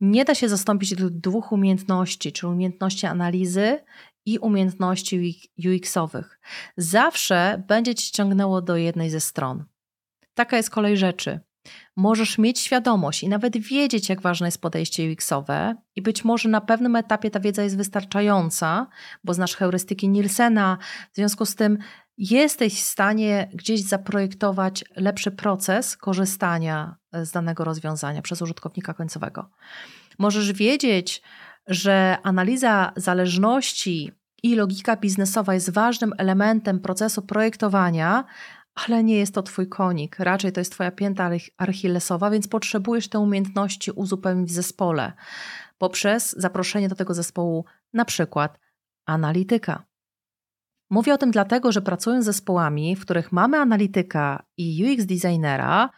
Nie 0.00 0.24
da 0.24 0.34
się 0.34 0.48
zastąpić 0.48 0.90
tych 0.90 1.10
dwóch 1.10 1.52
umiejętności, 1.52 2.32
czyli 2.32 2.52
umiejętności 2.52 3.06
analizy 3.06 3.78
i 4.26 4.38
umiejętności 4.38 5.40
UX-owych. 5.58 6.40
Zawsze 6.76 7.62
będzie 7.68 7.94
ci 7.94 8.12
ciągnęło 8.12 8.62
do 8.62 8.76
jednej 8.76 9.10
ze 9.10 9.20
stron. 9.20 9.64
Taka 10.34 10.56
jest 10.56 10.70
kolej 10.70 10.96
rzeczy. 10.96 11.40
Możesz 11.96 12.38
mieć 12.38 12.60
świadomość 12.60 13.22
i 13.22 13.28
nawet 13.28 13.58
wiedzieć, 13.58 14.08
jak 14.08 14.20
ważne 14.20 14.46
jest 14.46 14.60
podejście 14.60 15.12
UX-owe, 15.12 15.74
i 15.96 16.02
być 16.02 16.24
może 16.24 16.48
na 16.48 16.60
pewnym 16.60 16.96
etapie 16.96 17.30
ta 17.30 17.40
wiedza 17.40 17.62
jest 17.62 17.76
wystarczająca, 17.76 18.86
bo 19.24 19.34
znasz 19.34 19.56
heurystyki 19.56 20.08
Nielsena, 20.08 20.78
w 21.12 21.16
związku 21.16 21.46
z 21.46 21.54
tym 21.54 21.78
jesteś 22.18 22.74
w 22.74 22.84
stanie 22.84 23.50
gdzieś 23.54 23.82
zaprojektować 23.82 24.84
lepszy 24.96 25.30
proces 25.30 25.96
korzystania 25.96 26.96
z 27.12 27.30
danego 27.30 27.64
rozwiązania 27.64 28.22
przez 28.22 28.42
użytkownika 28.42 28.94
końcowego. 28.94 29.50
Możesz 30.18 30.52
wiedzieć, 30.52 31.22
że 31.66 32.18
analiza 32.22 32.92
zależności 32.96 34.12
i 34.42 34.54
logika 34.54 34.96
biznesowa 34.96 35.54
jest 35.54 35.70
ważnym 35.70 36.12
elementem 36.18 36.80
procesu 36.80 37.22
projektowania, 37.22 38.24
ale 38.74 39.04
nie 39.04 39.16
jest 39.16 39.34
to 39.34 39.42
Twój 39.42 39.68
konik, 39.68 40.18
raczej 40.18 40.52
to 40.52 40.60
jest 40.60 40.72
Twoja 40.72 40.90
pięta 40.90 41.30
archillesowa, 41.58 42.30
więc 42.30 42.48
potrzebujesz 42.48 43.08
te 43.08 43.18
umiejętności 43.18 43.90
uzupełnić 43.90 44.50
w 44.50 44.54
zespole 44.54 45.12
poprzez 45.82 46.32
zaproszenie 46.32 46.88
do 46.88 46.94
tego 46.94 47.14
zespołu 47.14 47.64
na 47.92 48.04
przykład 48.04 48.58
analityka. 49.06 49.84
Mówię 50.90 51.14
o 51.14 51.18
tym 51.18 51.30
dlatego, 51.30 51.72
że 51.72 51.82
pracując 51.82 52.24
z 52.24 52.26
zespołami, 52.26 52.96
w 52.96 53.00
których 53.00 53.32
mamy 53.32 53.58
analityka 53.58 54.42
i 54.56 54.84
UX 54.84 55.06
designera, 55.06 55.90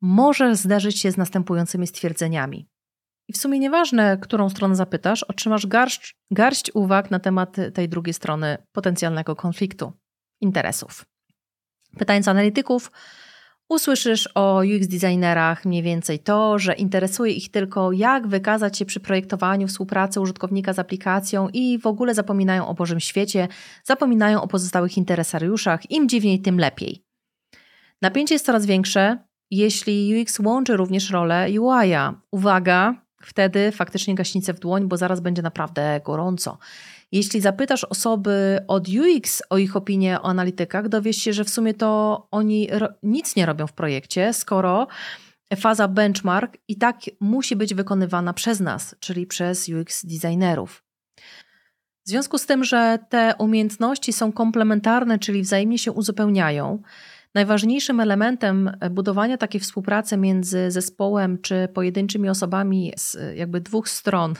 może 0.00 0.56
zderzyć 0.56 1.00
się 1.00 1.10
z 1.10 1.16
następującymi 1.16 1.86
stwierdzeniami. 1.86 2.68
I 3.28 3.32
w 3.32 3.36
sumie 3.36 3.58
nieważne, 3.58 4.18
którą 4.20 4.50
stronę 4.50 4.76
zapytasz, 4.76 5.22
otrzymasz 5.22 5.66
garść, 5.66 6.16
garść 6.30 6.70
uwag 6.74 7.10
na 7.10 7.18
temat 7.18 7.56
tej 7.74 7.88
drugiej 7.88 8.14
strony 8.14 8.58
potencjalnego 8.72 9.36
konfliktu 9.36 9.92
interesów. 10.40 11.04
Pytając 11.98 12.28
analityków, 12.28 12.90
Usłyszysz 13.68 14.28
o 14.34 14.62
UX 14.76 14.86
designerach 14.86 15.64
mniej 15.64 15.82
więcej 15.82 16.18
to, 16.18 16.58
że 16.58 16.74
interesuje 16.74 17.32
ich 17.32 17.50
tylko 17.50 17.92
jak 17.92 18.26
wykazać 18.26 18.78
się 18.78 18.84
przy 18.84 19.00
projektowaniu 19.00 19.68
współpracy 19.68 20.20
użytkownika 20.20 20.72
z 20.72 20.78
aplikacją 20.78 21.48
i 21.52 21.78
w 21.78 21.86
ogóle 21.86 22.14
zapominają 22.14 22.66
o 22.66 22.74
Bożym 22.74 23.00
świecie, 23.00 23.48
zapominają 23.84 24.42
o 24.42 24.48
pozostałych 24.48 24.96
interesariuszach, 24.96 25.90
im 25.90 26.08
dziwniej, 26.08 26.40
tym 26.40 26.58
lepiej. 26.58 27.04
Napięcie 28.02 28.34
jest 28.34 28.46
coraz 28.46 28.66
większe, 28.66 29.18
jeśli 29.50 30.22
UX 30.22 30.38
łączy 30.38 30.76
również 30.76 31.10
rolę 31.10 31.46
UI-a. 31.60 32.14
Uwaga, 32.30 33.03
wtedy 33.26 33.72
faktycznie 33.72 34.14
gaśnicę 34.14 34.54
w 34.54 34.60
dłoń, 34.60 34.88
bo 34.88 34.96
zaraz 34.96 35.20
będzie 35.20 35.42
naprawdę 35.42 36.00
gorąco. 36.04 36.58
Jeśli 37.12 37.40
zapytasz 37.40 37.84
osoby 37.84 38.58
od 38.68 38.88
UX 38.88 39.42
o 39.50 39.58
ich 39.58 39.76
opinię 39.76 40.20
o 40.22 40.24
analitykach, 40.24 40.88
dowiesz 40.88 41.16
się, 41.16 41.32
że 41.32 41.44
w 41.44 41.50
sumie 41.50 41.74
to 41.74 42.28
oni 42.30 42.68
nic 43.02 43.36
nie 43.36 43.46
robią 43.46 43.66
w 43.66 43.72
projekcie, 43.72 44.32
skoro 44.32 44.86
faza 45.56 45.88
benchmark 45.88 46.56
i 46.68 46.76
tak 46.76 46.96
musi 47.20 47.56
być 47.56 47.74
wykonywana 47.74 48.32
przez 48.32 48.60
nas, 48.60 48.96
czyli 49.00 49.26
przez 49.26 49.68
UX 49.68 50.04
designerów. 50.06 50.84
W 52.06 52.08
związku 52.08 52.38
z 52.38 52.46
tym, 52.46 52.64
że 52.64 52.98
te 53.08 53.34
umiejętności 53.38 54.12
są 54.12 54.32
komplementarne, 54.32 55.18
czyli 55.18 55.42
wzajemnie 55.42 55.78
się 55.78 55.92
uzupełniają, 55.92 56.82
Najważniejszym 57.34 58.00
elementem 58.00 58.76
budowania 58.90 59.36
takiej 59.36 59.60
współpracy 59.60 60.16
między 60.16 60.70
zespołem 60.70 61.38
czy 61.38 61.68
pojedynczymi 61.74 62.28
osobami 62.28 62.92
z 62.96 63.16
jakby 63.36 63.60
dwóch 63.60 63.88
stron 63.88 64.34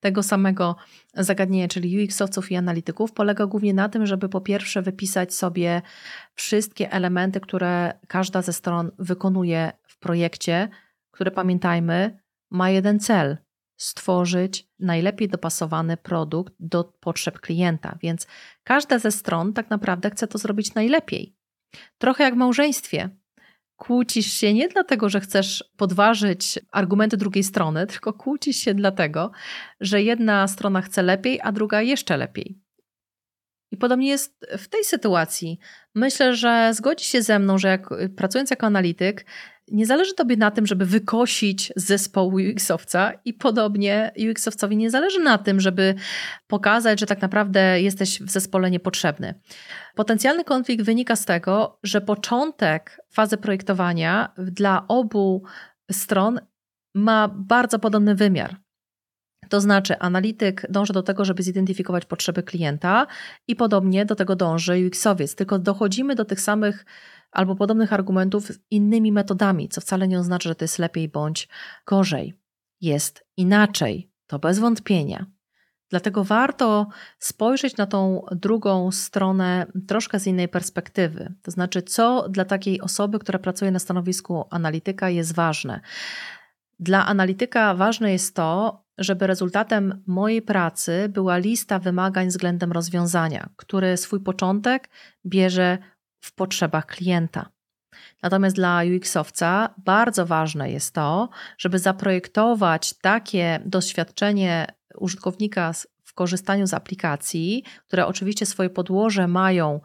tego 0.00 0.22
samego 0.22 0.76
zagadnienia, 1.14 1.68
czyli 1.68 1.98
UX-owców 1.98 2.50
i 2.50 2.56
analityków, 2.56 3.12
polega 3.12 3.46
głównie 3.46 3.74
na 3.74 3.88
tym, 3.88 4.06
żeby 4.06 4.28
po 4.28 4.40
pierwsze 4.40 4.82
wypisać 4.82 5.34
sobie 5.34 5.82
wszystkie 6.34 6.92
elementy, 6.92 7.40
które 7.40 7.92
każda 8.08 8.42
ze 8.42 8.52
stron 8.52 8.90
wykonuje 8.98 9.72
w 9.88 9.98
projekcie, 9.98 10.68
które 11.10 11.30
pamiętajmy, 11.30 12.20
ma 12.50 12.70
jeden 12.70 13.00
cel 13.00 13.36
stworzyć 13.76 14.68
najlepiej 14.78 15.28
dopasowany 15.28 15.96
produkt 15.96 16.54
do 16.60 16.84
potrzeb 16.84 17.40
klienta. 17.40 17.98
Więc 18.02 18.26
każda 18.64 18.98
ze 18.98 19.10
stron 19.10 19.52
tak 19.52 19.70
naprawdę 19.70 20.10
chce 20.10 20.26
to 20.26 20.38
zrobić 20.38 20.74
najlepiej. 20.74 21.37
Trochę 21.98 22.24
jak 22.24 22.34
w 22.34 22.36
małżeństwie. 22.36 23.08
Kłócisz 23.76 24.32
się 24.32 24.54
nie 24.54 24.68
dlatego, 24.68 25.08
że 25.08 25.20
chcesz 25.20 25.64
podważyć 25.76 26.58
argumenty 26.72 27.16
drugiej 27.16 27.44
strony, 27.44 27.86
tylko 27.92 28.12
kłócisz 28.12 28.56
się 28.56 28.74
dlatego, 28.74 29.30
że 29.80 30.02
jedna 30.02 30.48
strona 30.48 30.82
chce 30.82 31.02
lepiej, 31.02 31.40
a 31.42 31.52
druga 31.52 31.82
jeszcze 31.82 32.16
lepiej. 32.16 32.67
I 33.70 33.76
podobnie 33.76 34.08
jest 34.08 34.46
w 34.58 34.68
tej 34.68 34.84
sytuacji. 34.84 35.58
Myślę, 35.94 36.34
że 36.34 36.70
zgodzi 36.74 37.04
się 37.04 37.22
ze 37.22 37.38
mną, 37.38 37.58
że 37.58 37.68
jak, 37.68 37.88
pracując 38.16 38.50
jako 38.50 38.66
analityk, 38.66 39.26
nie 39.72 39.86
zależy 39.86 40.14
tobie 40.14 40.36
na 40.36 40.50
tym, 40.50 40.66
żeby 40.66 40.86
wykosić 40.86 41.72
zespołu 41.76 42.36
UX-owca 42.36 43.12
i 43.24 43.34
podobnie 43.34 44.12
UX-owcowi 44.16 44.76
nie 44.76 44.90
zależy 44.90 45.20
na 45.20 45.38
tym, 45.38 45.60
żeby 45.60 45.94
pokazać, 46.46 47.00
że 47.00 47.06
tak 47.06 47.22
naprawdę 47.22 47.80
jesteś 47.80 48.22
w 48.22 48.30
zespole 48.30 48.70
niepotrzebny. 48.70 49.40
Potencjalny 49.94 50.44
konflikt 50.44 50.84
wynika 50.84 51.16
z 51.16 51.24
tego, 51.24 51.78
że 51.82 52.00
początek 52.00 53.00
fazy 53.12 53.36
projektowania 53.36 54.32
dla 54.38 54.84
obu 54.88 55.42
stron 55.90 56.40
ma 56.94 57.28
bardzo 57.28 57.78
podobny 57.78 58.14
wymiar. 58.14 58.56
To 59.48 59.60
znaczy, 59.60 59.98
analityk 59.98 60.66
dąży 60.70 60.92
do 60.92 61.02
tego, 61.02 61.24
żeby 61.24 61.42
zidentyfikować 61.42 62.04
potrzeby 62.04 62.42
klienta, 62.42 63.06
i 63.48 63.56
podobnie 63.56 64.06
do 64.06 64.14
tego 64.14 64.36
dąży 64.36 64.72
UX-owiec, 64.72 65.34
tylko 65.34 65.58
dochodzimy 65.58 66.14
do 66.14 66.24
tych 66.24 66.40
samych 66.40 66.86
albo 67.32 67.56
podobnych 67.56 67.92
argumentów 67.92 68.50
innymi 68.70 69.12
metodami, 69.12 69.68
co 69.68 69.80
wcale 69.80 70.08
nie 70.08 70.18
oznacza, 70.18 70.48
że 70.48 70.54
to 70.54 70.64
jest 70.64 70.78
lepiej 70.78 71.08
bądź 71.08 71.48
gorzej. 71.86 72.34
Jest 72.80 73.24
inaczej, 73.36 74.10
to 74.26 74.38
bez 74.38 74.58
wątpienia. 74.58 75.26
Dlatego 75.90 76.24
warto 76.24 76.86
spojrzeć 77.18 77.76
na 77.76 77.86
tą 77.86 78.26
drugą 78.32 78.92
stronę 78.92 79.66
troszkę 79.86 80.20
z 80.20 80.26
innej 80.26 80.48
perspektywy. 80.48 81.34
To 81.42 81.50
znaczy, 81.50 81.82
co 81.82 82.28
dla 82.28 82.44
takiej 82.44 82.80
osoby, 82.80 83.18
która 83.18 83.38
pracuje 83.38 83.70
na 83.70 83.78
stanowisku 83.78 84.44
analityka, 84.50 85.10
jest 85.10 85.34
ważne. 85.34 85.80
Dla 86.80 87.06
analityka 87.06 87.74
ważne 87.74 88.12
jest 88.12 88.34
to, 88.34 88.84
żeby 88.98 89.26
rezultatem 89.26 90.02
mojej 90.06 90.42
pracy 90.42 91.08
była 91.08 91.36
lista 91.36 91.78
wymagań 91.78 92.28
względem 92.28 92.72
rozwiązania, 92.72 93.48
który 93.56 93.96
swój 93.96 94.20
początek 94.20 94.90
bierze 95.26 95.78
w 96.20 96.34
potrzebach 96.34 96.86
klienta. 96.86 97.48
Natomiast 98.22 98.56
dla 98.56 98.80
UX-owca 98.96 99.74
bardzo 99.84 100.26
ważne 100.26 100.70
jest 100.70 100.94
to, 100.94 101.28
żeby 101.58 101.78
zaprojektować 101.78 102.94
takie 102.94 103.60
doświadczenie 103.64 104.66
użytkownika 104.94 105.72
w 106.04 106.14
korzystaniu 106.14 106.66
z 106.66 106.74
aplikacji, 106.74 107.64
które 107.86 108.06
oczywiście 108.06 108.46
swoje 108.46 108.70
podłoże 108.70 109.28
mają 109.28 109.80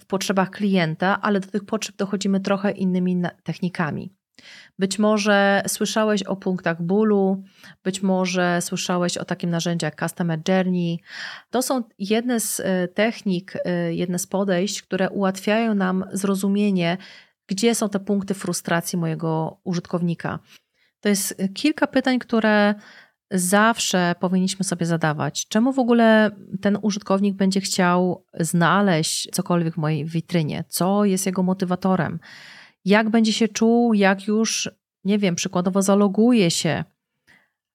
w 0.00 0.06
potrzebach 0.06 0.50
klienta, 0.50 1.20
ale 1.20 1.40
do 1.40 1.48
tych 1.50 1.64
potrzeb 1.64 1.96
dochodzimy 1.96 2.40
trochę 2.40 2.70
innymi 2.70 3.22
technikami. 3.42 4.14
Być 4.78 4.98
może 4.98 5.62
słyszałeś 5.66 6.22
o 6.22 6.36
punktach 6.36 6.82
bólu, 6.82 7.42
być 7.84 8.02
może 8.02 8.58
słyszałeś 8.62 9.16
o 9.16 9.24
takim 9.24 9.50
narzędziu 9.50 9.86
jak 9.86 10.00
Customer 10.00 10.40
Journey. 10.48 11.00
To 11.50 11.62
są 11.62 11.82
jedne 11.98 12.40
z 12.40 12.60
e, 12.60 12.88
technik, 12.88 13.52
e, 13.64 13.94
jedne 13.94 14.18
z 14.18 14.26
podejść, 14.26 14.82
które 14.82 15.10
ułatwiają 15.10 15.74
nam 15.74 16.04
zrozumienie, 16.12 16.96
gdzie 17.46 17.74
są 17.74 17.88
te 17.88 18.00
punkty 18.00 18.34
frustracji 18.34 18.98
mojego 18.98 19.60
użytkownika. 19.64 20.38
To 21.00 21.08
jest 21.08 21.42
kilka 21.54 21.86
pytań, 21.86 22.18
które 22.18 22.74
zawsze 23.30 24.14
powinniśmy 24.20 24.64
sobie 24.64 24.86
zadawać. 24.86 25.48
Czemu 25.48 25.72
w 25.72 25.78
ogóle 25.78 26.30
ten 26.60 26.78
użytkownik 26.82 27.34
będzie 27.34 27.60
chciał 27.60 28.24
znaleźć 28.40 29.28
cokolwiek 29.32 29.74
w 29.74 29.78
mojej 29.78 30.04
witrynie? 30.04 30.64
Co 30.68 31.04
jest 31.04 31.26
jego 31.26 31.42
motywatorem? 31.42 32.18
Jak 32.84 33.10
będzie 33.10 33.32
się 33.32 33.48
czuł, 33.48 33.94
jak 33.94 34.26
już, 34.26 34.70
nie 35.04 35.18
wiem, 35.18 35.34
przykładowo 35.34 35.82
zaloguje 35.82 36.50
się, 36.50 36.84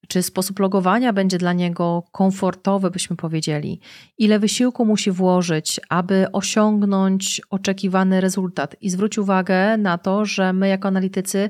czy 0.07 0.23
sposób 0.23 0.59
logowania 0.59 1.13
będzie 1.13 1.37
dla 1.37 1.53
niego 1.53 2.03
komfortowy, 2.11 2.91
byśmy 2.91 3.15
powiedzieli, 3.15 3.79
ile 4.17 4.39
wysiłku 4.39 4.85
musi 4.85 5.11
włożyć, 5.11 5.79
aby 5.89 6.31
osiągnąć 6.31 7.41
oczekiwany 7.49 8.21
rezultat. 8.21 8.75
I 8.81 8.89
zwróć 8.89 9.17
uwagę 9.17 9.77
na 9.77 9.97
to, 9.97 10.25
że 10.25 10.53
my, 10.53 10.67
jako 10.67 10.87
analitycy, 10.87 11.49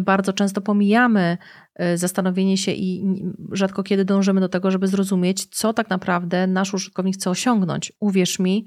bardzo 0.00 0.32
często 0.32 0.60
pomijamy 0.60 1.38
y, 1.82 1.98
zastanowienie 1.98 2.56
się 2.56 2.72
i 2.72 3.04
rzadko 3.52 3.82
kiedy 3.82 4.04
dążymy 4.04 4.40
do 4.40 4.48
tego, 4.48 4.70
żeby 4.70 4.86
zrozumieć, 4.86 5.46
co 5.46 5.72
tak 5.72 5.90
naprawdę 5.90 6.46
nasz 6.46 6.74
użytkownik 6.74 7.14
chce 7.14 7.30
osiągnąć. 7.30 7.92
Uwierz 8.00 8.38
mi, 8.38 8.66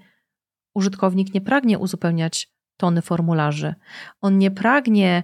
użytkownik 0.76 1.34
nie 1.34 1.42
pragnie 1.42 1.80
uzupełniać 1.80 2.55
tony 2.78 3.02
formularzy. 3.02 3.76
On 4.22 4.38
nie 4.38 4.52
pragnie 4.52 5.24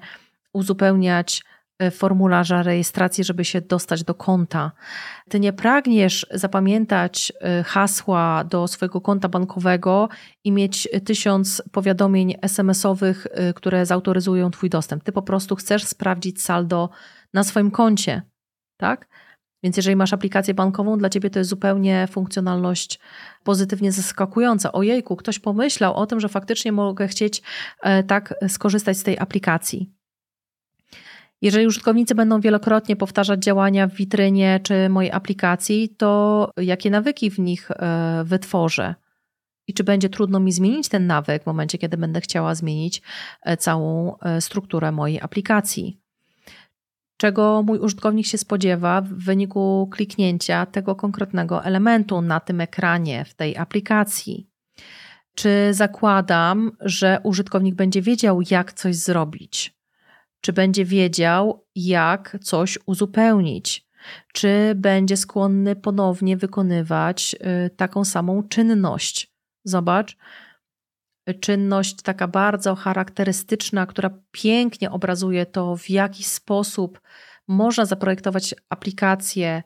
uzupełniać 0.53 1.43
e, 1.79 1.91
formularza 1.91 2.63
rejestracji, 2.63 3.23
żeby 3.23 3.45
się 3.45 3.61
dostać 3.61 4.03
do 4.03 4.13
konta. 4.13 4.71
Ty 5.29 5.39
nie 5.39 5.53
pragniesz 5.53 6.27
zapamiętać 6.31 7.33
e, 7.41 7.63
hasła 7.63 8.43
do 8.43 8.67
swojego 8.67 9.01
konta 9.01 9.29
bankowego 9.29 10.09
i 10.43 10.51
mieć 10.51 10.89
tysiąc 11.05 11.63
powiadomień 11.71 12.35
SMS-owych, 12.41 13.27
e, 13.31 13.53
które 13.53 13.85
zautoryzują 13.85 14.51
Twój 14.51 14.69
dostęp. 14.69 15.03
Ty 15.03 15.11
po 15.11 15.21
prostu 15.21 15.55
chcesz 15.55 15.85
sprawdzić 15.85 16.43
saldo 16.43 16.89
na 17.33 17.43
swoim 17.43 17.71
koncie, 17.71 18.21
tak? 18.77 19.07
Więc 19.63 19.77
jeżeli 19.77 19.95
masz 19.95 20.13
aplikację 20.13 20.53
bankową, 20.53 20.97
dla 20.97 21.09
ciebie 21.09 21.29
to 21.29 21.39
jest 21.39 21.49
zupełnie 21.49 22.07
funkcjonalność 22.11 22.99
pozytywnie 23.43 23.91
zaskakująca. 23.91 24.71
Ojejku, 24.71 25.15
ktoś 25.15 25.39
pomyślał 25.39 25.93
o 25.93 26.05
tym, 26.05 26.19
że 26.19 26.29
faktycznie 26.29 26.71
mogę 26.71 27.07
chcieć 27.07 27.41
e, 27.81 28.03
tak 28.03 28.33
skorzystać 28.47 28.97
z 28.97 29.03
tej 29.03 29.19
aplikacji. 29.19 29.89
Jeżeli 31.41 31.67
użytkownicy 31.67 32.15
będą 32.15 32.41
wielokrotnie 32.41 32.95
powtarzać 32.95 33.43
działania 33.43 33.87
w 33.87 33.93
witrynie 33.93 34.59
czy 34.63 34.89
mojej 34.89 35.11
aplikacji, 35.11 35.89
to 35.89 36.51
jakie 36.57 36.89
nawyki 36.89 37.31
w 37.31 37.39
nich 37.39 37.71
e, 37.71 38.23
wytworzę? 38.25 38.95
I 39.67 39.73
czy 39.73 39.83
będzie 39.83 40.09
trudno 40.09 40.39
mi 40.39 40.51
zmienić 40.51 40.89
ten 40.89 41.07
nawyk 41.07 41.43
w 41.43 41.45
momencie, 41.45 41.77
kiedy 41.77 41.97
będę 41.97 42.21
chciała 42.21 42.55
zmienić 42.55 43.01
e, 43.43 43.57
całą 43.57 44.15
strukturę 44.39 44.91
mojej 44.91 45.21
aplikacji? 45.21 46.00
Czego 47.21 47.63
mój 47.63 47.79
użytkownik 47.79 48.25
się 48.25 48.37
spodziewa 48.37 49.01
w 49.01 49.07
wyniku 49.07 49.89
kliknięcia 49.91 50.65
tego 50.65 50.95
konkretnego 50.95 51.63
elementu 51.63 52.21
na 52.21 52.39
tym 52.39 52.61
ekranie, 52.61 53.25
w 53.25 53.33
tej 53.33 53.57
aplikacji. 53.57 54.49
Czy 55.35 55.67
zakładam, 55.71 56.71
że 56.79 57.19
użytkownik 57.23 57.75
będzie 57.75 58.01
wiedział, 58.01 58.41
jak 58.51 58.73
coś 58.73 58.95
zrobić? 58.95 59.77
Czy 60.41 60.53
będzie 60.53 60.85
wiedział, 60.85 61.65
jak 61.75 62.37
coś 62.43 62.79
uzupełnić? 62.85 63.87
Czy 64.33 64.73
będzie 64.75 65.17
skłonny 65.17 65.75
ponownie 65.75 66.37
wykonywać 66.37 67.35
y, 67.65 67.69
taką 67.69 68.05
samą 68.05 68.43
czynność? 68.43 69.33
Zobacz, 69.63 70.17
czynność 71.39 71.95
taka 72.01 72.27
bardzo 72.27 72.75
charakterystyczna, 72.75 73.85
która 73.85 74.09
pięknie 74.31 74.91
obrazuje 74.91 75.45
to, 75.45 75.77
w 75.77 75.89
jaki 75.89 76.23
sposób 76.23 77.01
można 77.47 77.85
zaprojektować 77.85 78.55
aplikację 78.69 79.63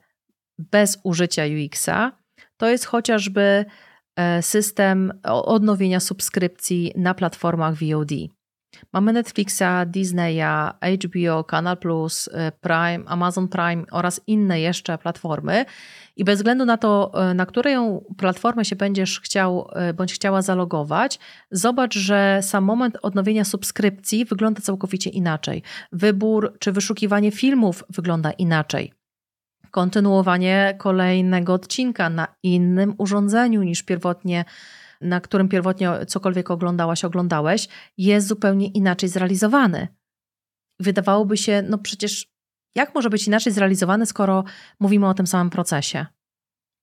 bez 0.58 0.98
użycia 1.04 1.42
UX-a, 1.44 2.12
to 2.56 2.68
jest 2.68 2.84
chociażby 2.84 3.64
e, 4.16 4.42
system 4.42 5.20
odnowienia 5.24 6.00
subskrypcji 6.00 6.92
na 6.96 7.14
platformach 7.14 7.74
VOD. 7.74 8.10
Mamy 8.92 9.12
Netflixa, 9.12 9.86
Disneya, 9.86 10.72
HBO, 10.80 11.44
Canal 11.44 11.76
Plus, 11.76 12.28
e, 12.32 12.52
Prime, 12.52 13.04
Amazon 13.06 13.48
Prime 13.48 13.84
oraz 13.92 14.20
inne 14.26 14.60
jeszcze 14.60 14.98
platformy. 14.98 15.64
I 16.16 16.24
bez 16.24 16.38
względu 16.38 16.64
na 16.64 16.76
to, 16.76 17.12
e, 17.30 17.34
na 17.34 17.46
którą 17.46 18.04
platformę 18.18 18.64
się 18.64 18.76
będziesz 18.76 19.20
chciał 19.20 19.68
bądź 19.94 20.14
chciała 20.14 20.42
zalogować, 20.42 21.18
zobacz, 21.50 21.98
że 21.98 22.38
sam 22.42 22.64
moment 22.64 22.98
odnowienia 23.02 23.44
subskrypcji 23.44 24.24
wygląda 24.24 24.60
całkowicie 24.60 25.10
inaczej. 25.10 25.62
Wybór 25.92 26.56
czy 26.58 26.72
wyszukiwanie 26.72 27.30
filmów 27.30 27.84
wygląda 27.88 28.30
inaczej 28.30 28.92
kontynuowanie 29.76 30.74
kolejnego 30.78 31.54
odcinka 31.54 32.10
na 32.10 32.26
innym 32.42 32.94
urządzeniu 32.98 33.62
niż 33.62 33.82
pierwotnie, 33.82 34.44
na 35.00 35.20
którym 35.20 35.48
pierwotnie 35.48 36.06
cokolwiek 36.06 36.50
oglądałaś, 36.50 37.04
oglądałeś, 37.04 37.68
jest 37.98 38.26
zupełnie 38.26 38.66
inaczej 38.66 39.08
zrealizowany. 39.08 39.88
Wydawałoby 40.80 41.36
się, 41.36 41.62
no 41.68 41.78
przecież 41.78 42.26
jak 42.74 42.94
może 42.94 43.10
być 43.10 43.26
inaczej 43.26 43.52
zrealizowany, 43.52 44.06
skoro 44.06 44.44
mówimy 44.80 45.08
o 45.08 45.14
tym 45.14 45.26
samym 45.26 45.50
procesie? 45.50 46.06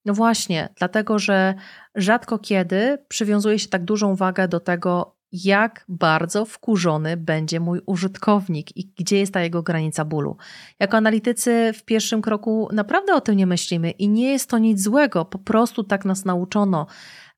No 0.06 0.14
właśnie, 0.14 0.70
dlatego 0.76 1.20
że 1.20 1.54
rzadko 1.96 2.40
kiedy 2.40 2.98
przywiązuje 3.08 3.60
się 3.60 3.68
tak 3.68 3.86
dużą 3.86 4.16
wagę 4.16 4.48
do 4.48 4.60
tego, 4.60 5.18
jak 5.34 5.86
bardzo 5.88 6.46
wkurzony 6.46 7.18
będzie 7.18 7.60
mój 7.60 7.82
użytkownik 7.86 8.78
i 8.78 8.94
gdzie 9.00 9.18
jest 9.18 9.34
ta 9.34 9.42
jego 9.42 9.64
granica 9.64 10.06
bólu. 10.06 10.38
Jako 10.80 10.98
analitycy 10.98 11.72
w 11.74 11.86
pierwszym 11.86 12.22
kroku 12.22 12.70
naprawdę 12.72 13.16
o 13.16 13.22
tym 13.22 13.36
nie 13.38 13.48
myślimy 13.48 13.92
i 13.92 14.10
nie 14.10 14.32
jest 14.32 14.50
to 14.50 14.58
nic 14.58 14.82
złego, 14.82 15.26
po 15.26 15.40
prostu 15.40 15.84
tak 15.84 16.06
nas 16.06 16.26
nauczono. 16.26 16.88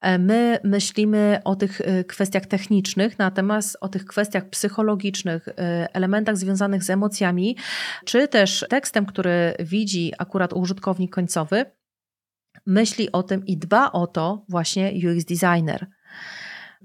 E, 0.05 0.19
my 0.19 0.59
myślimy 0.63 1.41
o 1.43 1.55
tych 1.55 1.81
e, 1.81 2.03
kwestiach 2.03 2.45
technicznych, 2.45 3.19
natomiast 3.19 3.77
o 3.81 3.87
tych 3.87 4.05
kwestiach 4.05 4.49
psychologicznych, 4.49 5.47
e, 5.47 5.87
elementach 5.93 6.37
związanych 6.37 6.83
z 6.83 6.89
emocjami, 6.89 7.57
czy 8.05 8.27
też 8.27 8.65
tekstem, 8.69 9.05
który 9.05 9.53
widzi 9.59 10.13
akurat 10.17 10.53
użytkownik 10.53 11.15
końcowy, 11.15 11.65
myśli 12.65 13.11
o 13.11 13.23
tym 13.23 13.45
i 13.45 13.57
dba 13.57 13.91
o 13.91 14.07
to 14.07 14.45
właśnie 14.49 14.91
UX 14.91 15.25
designer. 15.25 15.87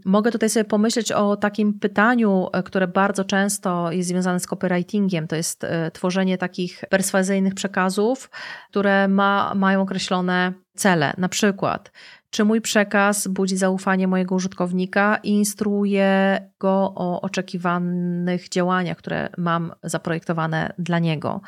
Mogę 0.04 0.30
tutaj 0.30 0.50
sobie 0.50 0.64
pomyśleć 0.64 1.12
o 1.12 1.36
takim 1.36 1.78
pytaniu, 1.78 2.48
które 2.64 2.88
bardzo 2.88 3.24
często 3.24 3.92
jest 3.92 4.08
związane 4.08 4.40
z 4.40 4.46
copywritingiem. 4.46 5.28
To 5.28 5.36
jest 5.36 5.66
tworzenie 5.92 6.38
takich 6.38 6.84
perswazyjnych 6.90 7.54
przekazów, 7.54 8.30
które 8.70 9.08
ma, 9.08 9.52
mają 9.54 9.82
określone 9.82 10.52
cele. 10.76 11.14
Na 11.18 11.28
przykład, 11.28 11.92
czy 12.30 12.44
mój 12.44 12.60
przekaz 12.60 13.28
budzi 13.28 13.56
zaufanie 13.56 14.08
mojego 14.08 14.34
użytkownika 14.34 15.18
i 15.22 15.30
instruuje 15.30 16.40
go 16.60 16.92
o 16.94 17.20
oczekiwanych 17.20 18.48
działaniach, 18.48 18.96
które 18.96 19.28
mam 19.38 19.72
zaprojektowane 19.82 20.72
dla 20.78 20.98
niego 20.98 21.40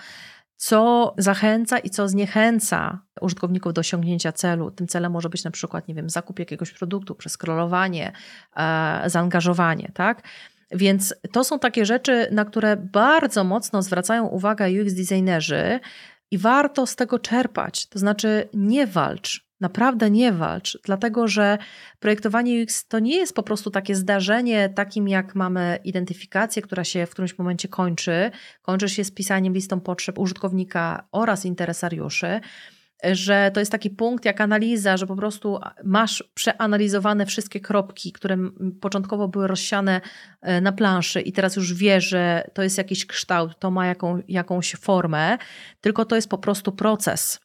co 0.62 1.14
zachęca 1.18 1.78
i 1.78 1.90
co 1.90 2.08
zniechęca 2.08 2.98
użytkowników 3.20 3.72
do 3.72 3.80
osiągnięcia 3.80 4.32
celu. 4.32 4.70
Tym 4.70 4.86
celem 4.86 5.12
może 5.12 5.28
być 5.28 5.44
na 5.44 5.50
przykład, 5.50 5.88
nie 5.88 5.94
wiem, 5.94 6.10
zakup 6.10 6.38
jakiegoś 6.38 6.72
produktu, 6.72 7.14
przeskrolowanie, 7.14 8.12
e, 8.56 9.02
zaangażowanie, 9.06 9.90
tak? 9.94 10.22
Więc 10.70 11.14
to 11.32 11.44
są 11.44 11.58
takie 11.58 11.86
rzeczy, 11.86 12.28
na 12.30 12.44
które 12.44 12.76
bardzo 12.76 13.44
mocno 13.44 13.82
zwracają 13.82 14.26
uwagę 14.26 14.66
UX 14.82 14.94
designerzy 14.94 15.80
i 16.30 16.38
warto 16.38 16.86
z 16.86 16.96
tego 16.96 17.18
czerpać. 17.18 17.86
To 17.86 17.98
znaczy, 17.98 18.48
nie 18.54 18.86
walcz 18.86 19.46
Naprawdę 19.62 20.10
nie 20.10 20.32
walcz, 20.32 20.78
dlatego 20.84 21.28
że 21.28 21.58
projektowanie 22.00 22.62
UX 22.62 22.86
to 22.86 22.98
nie 22.98 23.16
jest 23.16 23.34
po 23.34 23.42
prostu 23.42 23.70
takie 23.70 23.94
zdarzenie, 23.94 24.68
takim 24.68 25.08
jak 25.08 25.34
mamy 25.34 25.78
identyfikację, 25.84 26.62
która 26.62 26.84
się 26.84 27.06
w 27.06 27.10
którymś 27.10 27.38
momencie 27.38 27.68
kończy. 27.68 28.30
Kończy 28.62 28.88
się 28.88 29.04
z 29.04 29.10
pisaniem 29.10 29.54
listą 29.54 29.80
potrzeb 29.80 30.18
użytkownika 30.18 31.08
oraz 31.12 31.44
interesariuszy 31.44 32.40
że 33.12 33.50
to 33.54 33.60
jest 33.60 33.72
taki 33.72 33.90
punkt 33.90 34.24
jak 34.24 34.40
analiza, 34.40 34.96
że 34.96 35.06
po 35.06 35.16
prostu 35.16 35.58
masz 35.84 36.24
przeanalizowane 36.34 37.26
wszystkie 37.26 37.60
kropki, 37.60 38.12
które 38.12 38.36
początkowo 38.80 39.28
były 39.28 39.46
rozsiane 39.46 40.00
e, 40.40 40.60
na 40.60 40.72
planszy 40.72 41.20
i 41.20 41.32
teraz 41.32 41.56
już 41.56 41.74
wiesz, 41.74 42.08
że 42.08 42.50
to 42.54 42.62
jest 42.62 42.78
jakiś 42.78 43.06
kształt, 43.06 43.58
to 43.58 43.70
ma 43.70 43.86
jaką, 43.86 44.22
jakąś 44.28 44.76
formę, 44.76 45.38
tylko 45.80 46.04
to 46.04 46.16
jest 46.16 46.28
po 46.28 46.38
prostu 46.38 46.72
proces 46.72 47.40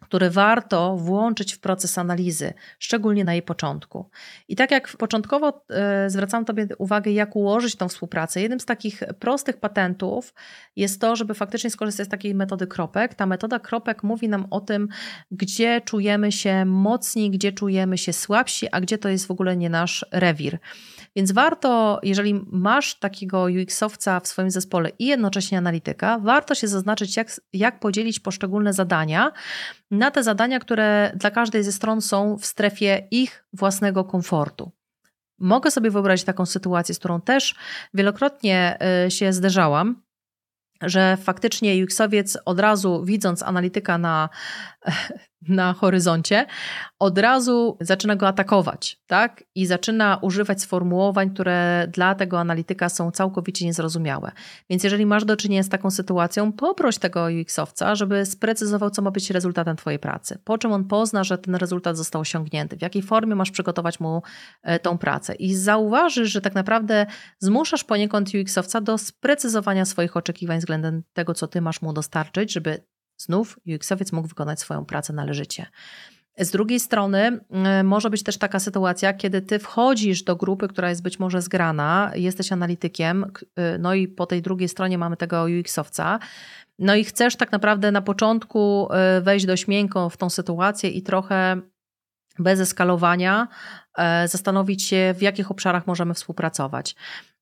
które 0.00 0.30
warto 0.30 0.96
włączyć 0.96 1.54
w 1.54 1.58
proces 1.58 1.98
analizy, 1.98 2.52
szczególnie 2.78 3.24
na 3.24 3.32
jej 3.32 3.42
początku. 3.42 4.10
I 4.48 4.56
tak 4.56 4.70
jak 4.70 4.88
początkowo 4.88 5.64
e, 5.70 6.10
zwracam 6.10 6.44
Tobie 6.44 6.66
uwagę, 6.78 7.10
jak 7.10 7.36
ułożyć 7.36 7.76
tą 7.76 7.88
współpracę, 7.88 8.40
jednym 8.40 8.60
z 8.60 8.64
takich 8.64 9.02
prostych 9.18 9.56
patentów 9.56 10.34
jest 10.76 11.00
to, 11.00 11.16
żeby 11.16 11.34
faktycznie 11.34 11.70
skorzystać 11.70 12.06
z 12.06 12.10
takiej 12.10 12.34
metody 12.34 12.66
kropek. 12.66 13.14
Ta 13.14 13.26
metoda 13.26 13.58
kropek 13.58 14.02
mówi 14.02 14.28
nam 14.28 14.46
o 14.50 14.60
tym, 14.60 14.88
gdzie 15.30 15.80
czujemy 15.80 16.32
się 16.32 16.64
mocni, 16.64 17.30
gdzie 17.30 17.52
czujemy 17.52 17.98
się 17.98 18.12
słabsi, 18.12 18.66
a 18.72 18.80
gdzie 18.80 18.98
to 18.98 19.08
jest 19.08 19.26
w 19.26 19.30
ogóle 19.30 19.56
nie 19.56 19.70
nasz 19.70 20.06
rewir. 20.12 20.58
Więc 21.16 21.32
warto, 21.32 22.00
jeżeli 22.02 22.40
masz 22.46 22.98
takiego 22.98 23.42
UX-owca 23.42 24.20
w 24.20 24.28
swoim 24.28 24.50
zespole 24.50 24.90
i 24.98 25.06
jednocześnie 25.06 25.58
analityka, 25.58 26.18
warto 26.18 26.54
się 26.54 26.68
zaznaczyć, 26.68 27.16
jak, 27.16 27.40
jak 27.52 27.80
podzielić 27.80 28.20
poszczególne 28.20 28.72
zadania 28.72 29.32
na 29.90 30.10
te 30.10 30.22
zadania, 30.22 30.58
które 30.58 31.12
dla 31.14 31.30
każdej 31.30 31.64
ze 31.64 31.72
stron 31.72 32.00
są 32.00 32.38
w 32.38 32.46
strefie 32.46 33.08
ich 33.10 33.44
własnego 33.52 34.04
komfortu. 34.04 34.72
Mogę 35.38 35.70
sobie 35.70 35.90
wyobrazić 35.90 36.26
taką 36.26 36.46
sytuację, 36.46 36.94
z 36.94 36.98
którą 36.98 37.20
też 37.20 37.54
wielokrotnie 37.94 38.78
y, 39.06 39.10
się 39.10 39.32
zderzałam, 39.32 40.02
że 40.82 41.16
faktycznie 41.16 41.84
UX-owiec 41.84 42.38
od 42.44 42.60
razu 42.60 43.04
widząc 43.04 43.42
analityka 43.42 43.98
na, 43.98 44.28
na 45.48 45.72
horyzoncie, 45.72 46.46
od 46.98 47.18
razu 47.18 47.76
zaczyna 47.80 48.16
go 48.16 48.28
atakować, 48.28 49.00
tak? 49.06 49.44
I 49.54 49.66
zaczyna 49.66 50.18
używać 50.22 50.62
sformułowań, 50.62 51.30
które 51.30 51.88
dla 51.92 52.14
tego 52.14 52.40
analityka 52.40 52.88
są 52.88 53.10
całkowicie 53.10 53.66
niezrozumiałe. 53.66 54.32
Więc 54.70 54.84
jeżeli 54.84 55.06
masz 55.06 55.24
do 55.24 55.36
czynienia 55.36 55.62
z 55.62 55.68
taką 55.68 55.90
sytuacją, 55.90 56.52
poproś 56.52 56.98
tego 56.98 57.20
UX-owca, 57.24 57.96
żeby 57.96 58.26
sprecyzował, 58.26 58.90
co 58.90 59.02
ma 59.02 59.10
być 59.10 59.30
rezultatem 59.30 59.76
Twojej 59.76 59.98
pracy. 59.98 60.38
Po 60.44 60.58
czym 60.58 60.72
on 60.72 60.84
pozna, 60.84 61.24
że 61.24 61.38
ten 61.38 61.54
rezultat 61.54 61.96
został 61.96 62.20
osiągnięty, 62.20 62.76
w 62.76 62.82
jakiej 62.82 63.02
formie 63.02 63.34
masz 63.34 63.50
przygotować 63.50 64.00
mu 64.00 64.22
e, 64.62 64.78
tą 64.78 64.98
pracę. 64.98 65.34
I 65.34 65.54
zauważysz, 65.54 66.30
że 66.32 66.40
tak 66.40 66.54
naprawdę 66.54 67.06
zmuszasz 67.38 67.84
poniekąd 67.84 68.28
UX-owca 68.28 68.80
do 68.80 68.98
sprecyzowania 68.98 69.84
swoich 69.84 70.16
oczekiwań 70.16 70.58
względem 70.58 71.02
tego, 71.12 71.34
co 71.34 71.46
Ty 71.46 71.60
masz 71.60 71.82
mu 71.82 71.92
dostarczyć, 71.92 72.52
żeby 72.52 72.80
Znów 73.18 73.58
UX-owiec 73.66 74.12
mógł 74.12 74.28
wykonać 74.28 74.60
swoją 74.60 74.84
pracę 74.84 75.12
należycie. 75.12 75.66
Z 76.38 76.50
drugiej 76.50 76.80
strony 76.80 77.40
y, 77.80 77.84
może 77.84 78.10
być 78.10 78.22
też 78.22 78.38
taka 78.38 78.58
sytuacja, 78.60 79.12
kiedy 79.12 79.42
ty 79.42 79.58
wchodzisz 79.58 80.22
do 80.22 80.36
grupy, 80.36 80.68
która 80.68 80.88
jest 80.88 81.02
być 81.02 81.18
może 81.18 81.42
zgrana, 81.42 82.12
jesteś 82.14 82.52
analitykiem, 82.52 83.24
y, 83.24 83.78
no 83.78 83.94
i 83.94 84.08
po 84.08 84.26
tej 84.26 84.42
drugiej 84.42 84.68
stronie 84.68 84.98
mamy 84.98 85.16
tego 85.16 85.44
UX-owca, 85.44 86.18
no 86.78 86.94
i 86.94 87.04
chcesz 87.04 87.36
tak 87.36 87.52
naprawdę 87.52 87.92
na 87.92 88.02
początku 88.02 88.88
y, 89.18 89.20
wejść 89.20 89.46
dość 89.46 89.66
miękko 89.66 90.10
w 90.10 90.16
tą 90.16 90.30
sytuację 90.30 90.90
i 90.90 91.02
trochę 91.02 91.60
bez 92.38 92.60
eskalowania 92.60 93.48
zastanowić 94.26 94.82
się, 94.82 95.14
w 95.18 95.22
jakich 95.22 95.50
obszarach 95.50 95.86
możemy 95.86 96.14
współpracować. 96.14 96.94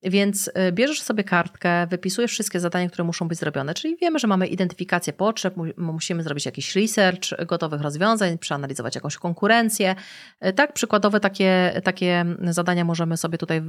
Więc 0.03 0.51
e, 0.53 0.71
bierzesz 0.71 1.01
sobie 1.01 1.23
kartkę, 1.23 1.87
wypisujesz 1.87 2.31
wszystkie 2.31 2.59
zadania, 2.59 2.87
które 2.87 3.03
muszą 3.03 3.27
być 3.27 3.39
zrobione, 3.39 3.73
czyli 3.73 3.97
wiemy, 4.01 4.19
że 4.19 4.27
mamy 4.27 4.47
identyfikację 4.47 5.13
potrzeb, 5.13 5.53
musimy 5.77 6.23
zrobić 6.23 6.45
jakiś 6.45 6.75
research 6.75 7.45
gotowych 7.45 7.81
rozwiązań, 7.81 8.37
przeanalizować 8.37 8.95
jakąś 8.95 9.17
konkurencję. 9.17 9.95
E, 10.39 10.53
tak, 10.53 10.73
przykładowe 10.73 11.19
takie, 11.19 11.81
takie 11.83 12.25
zadania 12.41 12.85
możemy 12.85 13.17
sobie 13.17 13.37
tutaj 13.37 13.61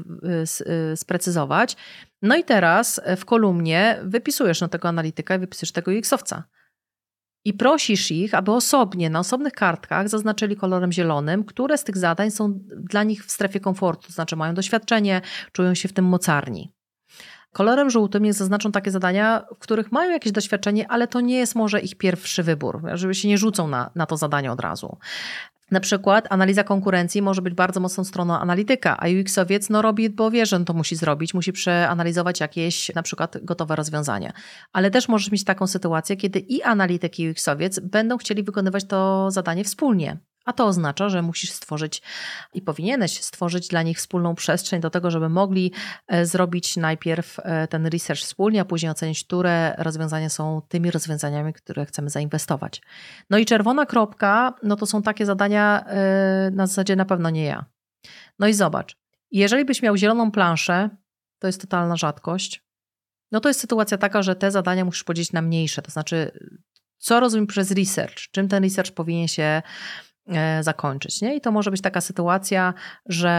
sprecyzować. 0.94 1.76
No 2.22 2.36
i 2.36 2.44
teraz 2.44 3.00
w 3.16 3.24
kolumnie 3.24 3.98
wypisujesz 4.02 4.60
na 4.60 4.68
tego 4.68 4.88
analityka 4.88 5.34
i 5.34 5.38
wypisujesz 5.38 5.72
tego 5.72 5.90
UX-owca 5.90 6.42
i 7.48 7.54
prosisz 7.54 8.10
ich, 8.10 8.34
aby 8.34 8.52
osobnie 8.52 9.10
na 9.10 9.18
osobnych 9.18 9.52
kartkach 9.52 10.08
zaznaczyli 10.08 10.56
kolorem 10.56 10.92
zielonym, 10.92 11.44
które 11.44 11.78
z 11.78 11.84
tych 11.84 11.96
zadań 11.96 12.30
są 12.30 12.58
dla 12.76 13.02
nich 13.02 13.24
w 13.24 13.30
strefie 13.30 13.60
komfortu, 13.60 14.06
to 14.06 14.12
znaczy 14.12 14.36
mają 14.36 14.54
doświadczenie, 14.54 15.20
czują 15.52 15.74
się 15.74 15.88
w 15.88 15.92
tym 15.92 16.04
mocarni. 16.04 16.72
Kolorem 17.52 17.90
żółtym 17.90 18.24
jest 18.24 18.38
zaznaczą 18.38 18.72
takie 18.72 18.90
zadania, 18.90 19.44
w 19.54 19.58
których 19.58 19.92
mają 19.92 20.10
jakieś 20.10 20.32
doświadczenie, 20.32 20.90
ale 20.90 21.08
to 21.08 21.20
nie 21.20 21.38
jest 21.38 21.54
może 21.54 21.80
ich 21.80 21.94
pierwszy 21.94 22.42
wybór, 22.42 22.82
żeby 22.94 23.14
się 23.14 23.28
nie 23.28 23.38
rzucą 23.38 23.68
na, 23.68 23.90
na 23.94 24.06
to 24.06 24.16
zadanie 24.16 24.52
od 24.52 24.60
razu. 24.60 24.96
Na 25.70 25.80
przykład 25.80 26.26
analiza 26.30 26.64
konkurencji 26.64 27.22
może 27.22 27.42
być 27.42 27.54
bardzo 27.54 27.80
mocną 27.80 28.04
stroną 28.04 28.38
analityka, 28.38 28.96
a 29.00 29.06
UX-owiec 29.06 29.70
no, 29.70 29.82
robi, 29.82 30.10
bo 30.10 30.30
wie, 30.30 30.46
że 30.46 30.64
to 30.64 30.72
musi 30.72 30.96
zrobić, 30.96 31.34
musi 31.34 31.52
przeanalizować 31.52 32.40
jakieś 32.40 32.94
na 32.94 33.02
przykład 33.02 33.36
gotowe 33.42 33.76
rozwiązania. 33.76 34.32
Ale 34.72 34.90
też 34.90 35.08
możesz 35.08 35.30
mieć 35.32 35.44
taką 35.44 35.66
sytuację, 35.66 36.16
kiedy 36.16 36.38
i 36.38 36.62
analityk 36.62 37.18
i 37.18 37.30
UX-owiec 37.30 37.80
będą 37.80 38.18
chcieli 38.18 38.42
wykonywać 38.42 38.84
to 38.84 39.30
zadanie 39.30 39.64
wspólnie. 39.64 40.27
A 40.48 40.52
to 40.52 40.66
oznacza, 40.66 41.08
że 41.08 41.22
musisz 41.22 41.50
stworzyć 41.50 42.02
i 42.54 42.62
powinieneś 42.62 43.20
stworzyć 43.20 43.68
dla 43.68 43.82
nich 43.82 43.98
wspólną 43.98 44.34
przestrzeń 44.34 44.80
do 44.80 44.90
tego, 44.90 45.10
żeby 45.10 45.28
mogli 45.28 45.72
e, 46.06 46.26
zrobić 46.26 46.76
najpierw 46.76 47.36
e, 47.42 47.68
ten 47.68 47.86
research 47.86 48.20
wspólnie, 48.20 48.60
a 48.60 48.64
później 48.64 48.90
ocenić, 48.90 49.24
które 49.24 49.74
rozwiązania 49.78 50.28
są 50.28 50.62
tymi 50.68 50.90
rozwiązaniami, 50.90 51.52
które 51.52 51.86
chcemy 51.86 52.10
zainwestować. 52.10 52.82
No 53.30 53.38
i 53.38 53.46
czerwona 53.46 53.86
kropka, 53.86 54.54
no 54.62 54.76
to 54.76 54.86
są 54.86 55.02
takie 55.02 55.26
zadania 55.26 55.84
e, 55.86 56.50
na 56.50 56.66
zasadzie 56.66 56.96
na 56.96 57.04
pewno 57.04 57.30
nie 57.30 57.44
ja. 57.44 57.64
No 58.38 58.48
i 58.48 58.54
zobacz, 58.54 58.96
jeżeli 59.30 59.64
byś 59.64 59.82
miał 59.82 59.96
zieloną 59.96 60.30
planszę, 60.30 60.90
to 61.38 61.46
jest 61.46 61.60
totalna 61.60 61.96
rzadkość. 61.96 62.64
No 63.32 63.40
to 63.40 63.48
jest 63.48 63.60
sytuacja 63.60 63.98
taka, 63.98 64.22
że 64.22 64.36
te 64.36 64.50
zadania 64.50 64.84
musisz 64.84 65.04
podzielić 65.04 65.32
na 65.32 65.42
mniejsze, 65.42 65.82
to 65.82 65.90
znaczy 65.90 66.32
co 66.98 67.20
rozumiem 67.20 67.46
przez 67.46 67.70
research, 67.70 68.30
czym 68.30 68.48
ten 68.48 68.64
research 68.64 68.92
powinien 68.92 69.28
się 69.28 69.62
zakończyć. 70.60 71.22
Nie? 71.22 71.36
I 71.36 71.40
to 71.40 71.52
może 71.52 71.70
być 71.70 71.80
taka 71.80 72.00
sytuacja, 72.00 72.74
że 73.06 73.30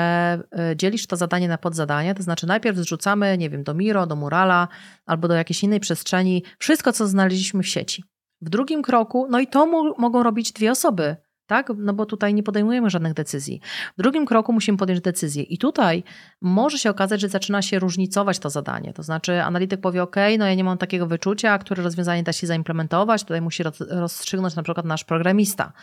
e, 0.52 0.76
dzielisz 0.76 1.08
to 1.08 1.16
zadanie 1.16 1.48
na 1.48 1.58
podzadania, 1.58 2.14
to 2.14 2.24
znaczy 2.24 2.48
najpierw 2.48 2.78
zrzucamy, 2.78 3.38
nie 3.38 3.50
wiem, 3.50 3.64
do 3.64 3.74
Miro, 3.74 4.06
do 4.06 4.16
Murala 4.16 4.68
albo 5.06 5.28
do 5.28 5.34
jakiejś 5.34 5.64
innej 5.64 5.80
przestrzeni 5.80 6.44
wszystko, 6.60 6.94
co 6.94 7.08
znaleźliśmy 7.08 7.64
w 7.64 7.68
sieci. 7.68 8.04
W 8.42 8.50
drugim 8.50 8.82
kroku, 8.82 9.28
no 9.30 9.40
i 9.40 9.48
to 9.48 9.94
mogą 9.98 10.24
robić 10.24 10.52
dwie 10.52 10.72
osoby 10.72 11.16
tak? 11.50 11.72
No 11.78 11.94
bo 11.94 12.06
tutaj 12.06 12.34
nie 12.34 12.44
podejmujemy 12.44 12.90
żadnych 12.90 13.14
decyzji. 13.14 13.62
W 13.98 14.02
drugim 14.02 14.26
kroku 14.26 14.54
musimy 14.54 14.78
podjąć 14.78 15.02
decyzję 15.02 15.44
i 15.44 15.58
tutaj 15.58 16.04
może 16.42 16.78
się 16.78 16.90
okazać, 16.90 17.22
że 17.22 17.30
zaczyna 17.30 17.62
się 17.62 17.80
różnicować 17.80 18.40
to 18.40 18.50
zadanie. 18.50 18.94
To 18.94 19.04
znaczy 19.04 19.44
analityk 19.44 19.82
powie, 19.82 20.04
ok, 20.04 20.16
no 20.40 20.46
ja 20.46 20.54
nie 20.54 20.64
mam 20.64 20.78
takiego 20.78 21.08
wyczucia, 21.08 21.58
które 21.58 21.84
rozwiązanie 21.84 22.24
da 22.24 22.34
się 22.34 22.48
zaimplementować, 22.48 23.24
tutaj 23.24 23.42
musi 23.42 23.64
rozstrzygnąć 23.90 24.56
na 24.56 24.64
przykład 24.64 24.86
nasz 24.86 25.04
programista, 25.04 25.74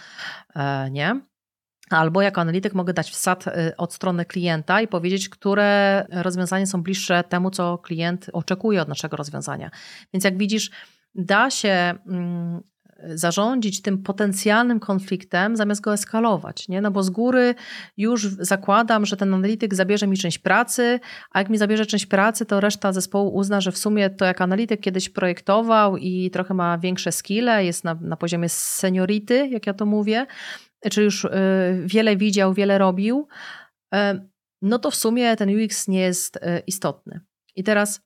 e, 0.57 0.91
nie? 0.91 1.21
Albo 1.91 2.23
jako 2.23 2.41
analityk 2.41 2.75
mogę 2.75 2.93
dać 2.93 3.11
wsad 3.11 3.49
e, 3.49 3.77
od 3.77 3.95
strony 3.95 4.25
klienta 4.25 4.81
i 4.81 4.89
powiedzieć, 4.89 5.29
które 5.29 6.07
rozwiązania 6.11 6.67
są 6.67 6.83
bliższe 6.83 7.25
temu, 7.25 7.51
co 7.51 7.79
klient 7.79 8.31
oczekuje 8.33 8.83
od 8.83 8.89
naszego 8.89 9.17
rozwiązania. 9.17 9.71
Więc 10.13 10.25
jak 10.25 10.39
widzisz, 10.39 10.71
da 11.15 11.51
się 11.51 11.95
mm, 12.07 12.61
zarządzić 13.05 13.83
tym 13.83 14.03
potencjalnym 14.03 14.81
konfliktem, 14.81 15.57
zamiast 15.57 15.81
go 15.81 15.93
eskalować. 15.93 16.69
Nie? 16.69 16.81
No 16.81 16.91
bo 16.91 17.03
z 17.03 17.11
góry 17.11 17.55
już 17.97 18.29
zakładam, 18.29 19.07
że 19.07 19.17
ten 19.17 19.35
analityk 19.35 19.75
zabierze 19.75 20.07
mi 20.07 20.17
część 20.17 20.39
pracy, 20.39 21.01
a 21.31 21.39
jak 21.39 21.49
mi 21.49 21.59
zabierze 21.59 21.87
część 21.87 22.07
pracy, 22.07 22.47
to 22.47 22.61
reszta 22.61 22.93
zespołu 22.93 23.35
uzna, 23.35 23.61
że 23.61 23.73
w 23.73 23.79
sumie 23.79 24.11
to 24.11 24.25
jak 24.25 24.41
analityk 24.41 24.81
kiedyś 24.81 25.09
projektował 25.09 25.97
i 25.97 26.31
trochę 26.31 26.55
ma 26.55 26.79
większe 26.79 27.13
skille, 27.13 27.65
jest 27.65 27.85
na, 27.85 27.95
na 27.95 28.17
poziomie 28.17 28.49
seniority, 28.49 29.49
jak 29.49 29.67
ja 29.67 29.75
to 29.75 29.87
mówię, 29.87 30.27
czy 30.91 31.03
już 31.03 31.25
y, 31.25 31.31
wiele 31.85 32.17
widział, 32.17 32.55
wiele 32.55 32.79
robił, 32.79 33.29
y, 33.95 33.99
no 34.63 34.79
to 34.79 34.91
w 34.91 34.97
sumie 34.97 35.37
ten 35.37 35.65
UX 35.65 35.89
nie 35.89 36.01
jest 36.01 36.37
y, 36.37 36.41
istotny. 36.67 37.21
I 37.57 37.65
teraz 37.65 38.06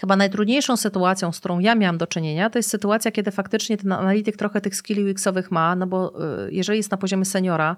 Chyba 0.00 0.16
najtrudniejszą 0.16 0.76
sytuacją, 0.76 1.32
z 1.32 1.38
którą 1.38 1.58
ja 1.58 1.74
miałam 1.74 1.98
do 1.98 2.06
czynienia, 2.06 2.50
to 2.50 2.58
jest 2.58 2.70
sytuacja, 2.70 3.10
kiedy 3.10 3.30
faktycznie 3.30 3.76
ten 3.76 3.92
analityk 3.92 4.36
trochę 4.36 4.60
tych 4.60 4.76
skilli 4.76 5.12
UX-owych 5.12 5.50
ma, 5.50 5.76
no 5.76 5.86
bo 5.86 6.24
y, 6.46 6.52
jeżeli 6.52 6.78
jest 6.78 6.90
na 6.90 6.96
poziomie 6.96 7.24
seniora, 7.24 7.76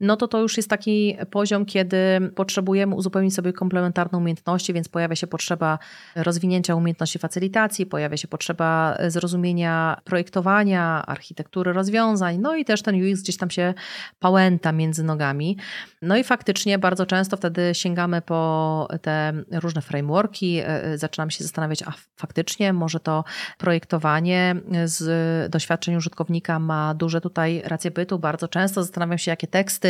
no 0.00 0.16
to 0.16 0.28
to 0.28 0.40
już 0.40 0.56
jest 0.56 0.70
taki 0.70 1.16
poziom, 1.30 1.64
kiedy 1.66 1.96
potrzebujemy 2.34 2.94
uzupełnić 2.94 3.34
sobie 3.34 3.52
komplementarne 3.52 4.18
umiejętności, 4.18 4.72
więc 4.72 4.88
pojawia 4.88 5.16
się 5.16 5.26
potrzeba 5.26 5.78
rozwinięcia 6.16 6.74
umiejętności 6.74 7.18
facylitacji, 7.18 7.86
pojawia 7.86 8.16
się 8.16 8.28
potrzeba 8.28 8.98
zrozumienia 9.08 10.00
projektowania, 10.04 11.06
architektury 11.06 11.72
rozwiązań, 11.72 12.38
no 12.38 12.56
i 12.56 12.64
też 12.64 12.82
ten 12.82 12.94
UX 12.94 13.22
gdzieś 13.22 13.36
tam 13.36 13.50
się 13.50 13.74
pałęta 14.18 14.72
między 14.72 15.04
nogami. 15.04 15.56
No 16.02 16.16
i 16.16 16.24
faktycznie 16.24 16.78
bardzo 16.78 17.06
często 17.06 17.36
wtedy 17.36 17.70
sięgamy 17.74 18.22
po 18.22 18.88
te 19.02 19.32
różne 19.52 19.82
frameworki, 19.82 20.58
e, 20.58 20.84
e, 20.84 20.98
zaczynamy 20.98 21.30
się 21.30 21.44
zastanawiać, 21.44 21.82
a 21.82 21.92
faktycznie 22.16 22.72
może 22.72 23.00
to 23.00 23.24
projektowanie 23.58 24.56
z 24.84 25.50
doświadczeń 25.50 25.96
użytkownika 25.96 26.58
ma 26.58 26.94
duże 26.94 27.20
tutaj 27.20 27.62
racje 27.64 27.90
bytu. 27.90 28.18
Bardzo 28.18 28.48
często 28.48 28.82
zastanawiam 28.82 29.18
się, 29.18 29.30
jakie 29.30 29.46
teksty 29.46 29.87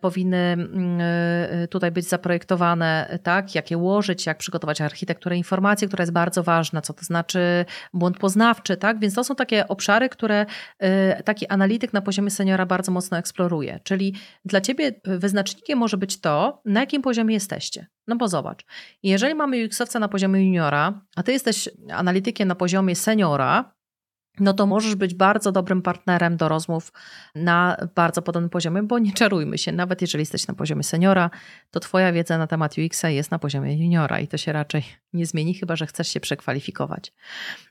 powinny 0.00 0.36
mm, 0.36 1.00
y, 1.64 1.68
tutaj 1.68 1.90
być 1.90 2.08
zaprojektowane, 2.08 3.18
tak? 3.22 3.54
Jak 3.54 3.70
je 3.70 3.78
łożyć, 3.78 4.26
jak 4.26 4.38
przygotować 4.38 4.80
architekturę 4.80 5.36
informacji, 5.36 5.88
która 5.88 6.02
jest 6.02 6.12
bardzo 6.12 6.42
ważna, 6.42 6.80
co 6.80 6.92
to 6.92 7.04
znaczy 7.04 7.64
błąd 7.94 8.18
poznawczy, 8.18 8.76
tak? 8.76 8.98
Więc 9.00 9.14
to 9.14 9.24
są 9.24 9.34
takie 9.34 9.68
obszary, 9.68 10.08
które 10.08 10.46
y, 10.82 11.22
taki 11.22 11.46
analityk 11.46 11.92
na 11.92 12.02
poziomie 12.02 12.30
seniora 12.30 12.66
bardzo 12.66 12.92
mocno 12.92 13.18
eksploruje. 13.18 13.80
Czyli 13.82 14.14
dla 14.44 14.60
ciebie 14.60 14.92
wyznacznikiem 15.04 15.78
może 15.78 15.96
być 15.96 16.20
to, 16.20 16.62
na 16.64 16.80
jakim 16.80 17.02
poziomie 17.02 17.34
jesteście. 17.34 17.86
No 18.06 18.16
bo 18.16 18.28
zobacz, 18.28 18.64
jeżeli 19.02 19.34
mamy 19.34 19.56
UX-owca 19.56 20.00
na 20.00 20.08
poziomie 20.08 20.46
juniora, 20.46 21.00
a 21.16 21.22
ty 21.22 21.32
jesteś 21.32 21.68
analitykiem 21.92 22.48
na 22.48 22.54
poziomie 22.54 22.96
seniora, 22.96 23.75
no 24.40 24.52
to 24.52 24.66
możesz 24.66 24.94
być 24.94 25.14
bardzo 25.14 25.52
dobrym 25.52 25.82
partnerem 25.82 26.36
do 26.36 26.48
rozmów 26.48 26.92
na 27.34 27.76
bardzo 27.94 28.22
podobnym 28.22 28.50
poziomie, 28.50 28.82
bo 28.82 28.98
nie 28.98 29.12
czarujmy 29.12 29.58
się, 29.58 29.72
nawet 29.72 30.00
jeżeli 30.00 30.22
jesteś 30.22 30.46
na 30.46 30.54
poziomie 30.54 30.82
seniora, 30.82 31.30
to 31.70 31.80
Twoja 31.80 32.12
wiedza 32.12 32.38
na 32.38 32.46
temat 32.46 32.74
UX-a 32.78 33.10
jest 33.10 33.30
na 33.30 33.38
poziomie 33.38 33.84
juniora 33.84 34.20
i 34.20 34.28
to 34.28 34.36
się 34.36 34.52
raczej 34.52 34.84
nie 35.12 35.26
zmieni, 35.26 35.54
chyba 35.54 35.76
że 35.76 35.86
chcesz 35.86 36.08
się 36.08 36.20
przekwalifikować. 36.20 37.12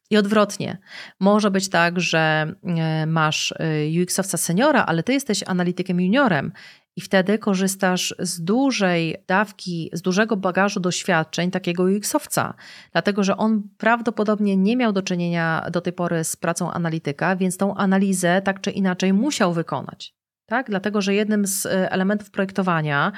I 0.10 0.17
odwrotnie, 0.17 0.78
może 1.19 1.51
być 1.51 1.69
tak, 1.69 1.99
że 1.99 2.54
e, 2.63 3.06
masz 3.06 3.51
e, 3.51 3.56
UX-owca 4.01 4.38
seniora, 4.38 4.86
ale 4.86 5.04
Ty 5.04 5.13
jesteś 5.13 5.43
analitykiem 5.47 6.01
juniorem 6.01 6.51
i 6.95 7.01
wtedy 7.01 7.38
korzystasz 7.38 8.15
z 8.19 8.43
dużej 8.43 9.15
dawki, 9.27 9.89
z 9.93 10.01
dużego 10.01 10.38
bagażu 10.38 10.79
doświadczeń 10.79 11.51
takiego 11.51 11.84
UX-owca, 11.84 12.53
dlatego 12.91 13.23
że 13.23 13.38
on 13.38 13.63
prawdopodobnie 13.77 14.58
nie 14.58 14.77
miał 14.77 14.93
do 14.93 15.01
czynienia 15.01 15.65
do 15.71 15.81
tej 15.81 15.93
pory 15.93 16.23
z 16.23 16.36
pracą 16.36 16.71
analityka, 16.71 17.36
więc 17.36 17.58
tą 17.58 17.75
analizę 17.75 18.41
tak 18.41 18.62
czy 18.62 18.71
inaczej 18.71 19.13
musiał 19.13 19.53
wykonać. 19.53 20.15
Tak? 20.45 20.69
Dlatego, 20.69 21.01
że 21.01 21.13
jednym 21.13 21.47
z 21.47 21.65
e, 21.65 21.91
elementów 21.91 22.31
projektowania, 22.31 23.12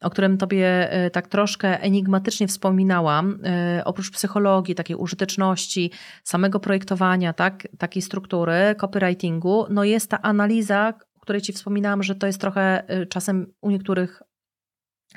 o 0.00 0.10
którym 0.10 0.38
Tobie 0.38 0.92
e, 0.92 1.10
tak 1.10 1.28
troszkę 1.28 1.80
enigmatycznie 1.80 2.48
wspominałam, 2.48 3.38
e, 3.44 3.82
oprócz 3.84 4.10
psychologii, 4.10 4.74
takiej 4.74 4.96
użyteczności, 4.96 5.90
samego 6.24 6.60
projektowania, 6.60 7.32
tak? 7.32 7.68
takiej 7.78 8.02
struktury, 8.02 8.74
copywritingu, 8.78 9.66
no 9.70 9.84
jest 9.84 10.10
ta 10.10 10.22
analiza, 10.22 10.94
której 11.24 11.42
Ci 11.42 11.52
wspominałam, 11.52 12.02
że 12.02 12.14
to 12.14 12.26
jest 12.26 12.40
trochę 12.40 12.90
y, 13.02 13.06
czasem 13.06 13.52
u 13.60 13.70
niektórych 13.70 14.22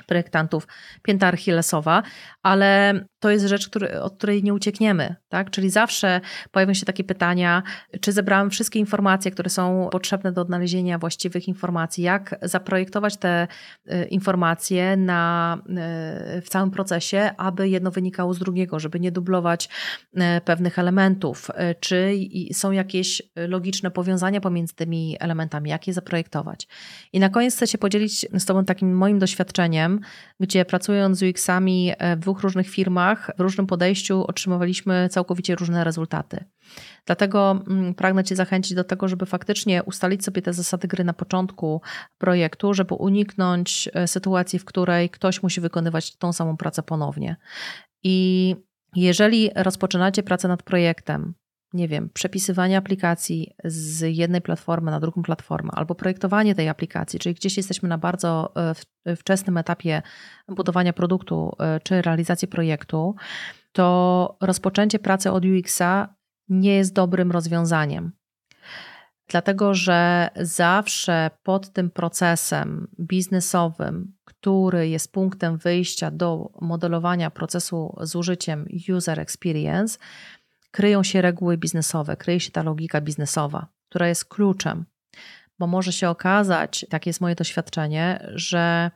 projektantów 0.06 0.66
pięta 1.02 1.26
achillesowa, 1.28 2.02
ale 2.42 2.94
to 3.20 3.30
jest 3.30 3.46
rzecz, 3.46 3.68
który, 3.68 4.00
od 4.00 4.16
której 4.16 4.42
nie 4.42 4.54
uciekniemy, 4.54 5.14
tak? 5.28 5.50
Czyli 5.50 5.70
zawsze 5.70 6.20
pojawią 6.50 6.74
się 6.74 6.86
takie 6.86 7.04
pytania, 7.04 7.62
czy 8.00 8.12
zebrałem 8.12 8.50
wszystkie 8.50 8.78
informacje, 8.78 9.30
które 9.30 9.50
są 9.50 9.88
potrzebne 9.92 10.32
do 10.32 10.40
odnalezienia 10.40 10.98
właściwych 10.98 11.48
informacji, 11.48 12.04
jak 12.04 12.38
zaprojektować 12.42 13.16
te 13.16 13.48
y, 13.86 14.04
informacje 14.04 14.96
na, 14.96 15.58
y, 16.38 16.40
w 16.40 16.48
całym 16.48 16.70
procesie, 16.70 17.30
aby 17.36 17.68
jedno 17.68 17.90
wynikało 17.90 18.34
z 18.34 18.38
drugiego, 18.38 18.80
żeby 18.80 19.00
nie 19.00 19.12
dublować 19.12 19.68
y, 20.14 20.20
pewnych 20.44 20.78
elementów, 20.78 21.50
czy 21.80 22.18
są 22.52 22.70
jakieś 22.72 23.22
logiczne 23.36 23.90
powiązania 23.90 24.40
pomiędzy 24.40 24.74
tymi 24.74 25.16
elementami, 25.20 25.70
jak 25.70 25.86
je 25.86 25.92
zaprojektować. 25.92 26.68
I 27.12 27.20
na 27.20 27.28
koniec 27.28 27.54
chcę 27.54 27.66
się 27.66 27.78
podzielić 27.78 28.26
z 28.34 28.44
Tobą 28.44 28.64
takim 28.64 28.96
moim 28.96 29.18
doświadczeniem, 29.18 30.00
gdzie 30.40 30.64
pracując 30.64 31.18
z 31.18 31.22
UX-ami 31.22 31.92
w 32.16 32.18
dwóch 32.18 32.40
różnych 32.40 32.68
firmach, 32.68 33.07
w 33.16 33.40
różnym 33.40 33.66
podejściu 33.66 34.24
otrzymywaliśmy 34.24 35.08
całkowicie 35.10 35.54
różne 35.54 35.84
rezultaty. 35.84 36.44
Dlatego 37.06 37.62
mm, 37.68 37.94
pragnę 37.94 38.24
Cię 38.24 38.36
zachęcić 38.36 38.74
do 38.74 38.84
tego, 38.84 39.08
żeby 39.08 39.26
faktycznie 39.26 39.82
ustalić 39.82 40.24
sobie 40.24 40.42
te 40.42 40.52
zasady 40.52 40.88
gry 40.88 41.04
na 41.04 41.12
początku 41.12 41.82
projektu, 42.18 42.74
żeby 42.74 42.94
uniknąć 42.94 43.88
e, 43.94 44.06
sytuacji, 44.06 44.58
w 44.58 44.64
której 44.64 45.10
ktoś 45.10 45.42
musi 45.42 45.60
wykonywać 45.60 46.16
tą 46.16 46.32
samą 46.32 46.56
pracę 46.56 46.82
ponownie. 46.82 47.36
I 48.02 48.56
jeżeli 48.96 49.50
rozpoczynacie 49.54 50.22
pracę 50.22 50.48
nad 50.48 50.62
projektem, 50.62 51.34
nie 51.72 51.88
wiem, 51.88 52.10
przepisywanie 52.14 52.76
aplikacji 52.76 53.54
z 53.64 54.16
jednej 54.16 54.40
platformy 54.40 54.90
na 54.90 55.00
drugą 55.00 55.22
platformę, 55.22 55.70
albo 55.74 55.94
projektowanie 55.94 56.54
tej 56.54 56.68
aplikacji, 56.68 57.18
czyli 57.18 57.34
gdzieś 57.34 57.56
jesteśmy 57.56 57.88
na 57.88 57.98
bardzo 57.98 58.52
e, 59.06 59.14
wczesnym 59.16 59.56
etapie 59.56 60.02
budowania 60.48 60.92
produktu 60.92 61.56
e, 61.58 61.80
czy 61.80 62.02
realizacji 62.02 62.48
projektu, 62.48 63.14
to 63.72 64.36
rozpoczęcie 64.40 64.98
pracy 64.98 65.30
od 65.32 65.44
UX-a 65.44 66.14
nie 66.48 66.74
jest 66.74 66.94
dobrym 66.94 67.32
rozwiązaniem. 67.32 68.12
dlatego 69.30 69.74
że 69.74 70.28
zawsze 70.36 71.30
pod 71.42 71.72
tym 71.72 71.90
procesem 71.90 72.88
biznesowym, 73.00 74.12
który 74.24 74.88
jest 74.88 75.12
punktem 75.12 75.58
wyjścia 75.58 76.10
do 76.10 76.50
modelowania 76.60 77.30
procesu 77.30 77.96
z 78.00 78.16
użyciem 78.16 78.66
user 78.96 79.20
experience, 79.20 79.98
kryją 80.70 81.02
się 81.02 81.22
reguły 81.22 81.56
biznesowe, 81.56 82.16
kryje 82.16 82.40
się 82.40 82.50
ta 82.50 82.62
logika 82.62 83.00
biznesowa, 83.00 83.66
która 83.88 84.08
jest 84.08 84.24
kluczem, 84.24 84.84
bo 85.58 85.66
może 85.66 85.92
się 85.92 86.08
okazać, 86.08 86.86
takie 86.90 87.10
jest 87.10 87.20
moje 87.20 87.34
doświadczenie, 87.34 88.30
że 88.34 88.90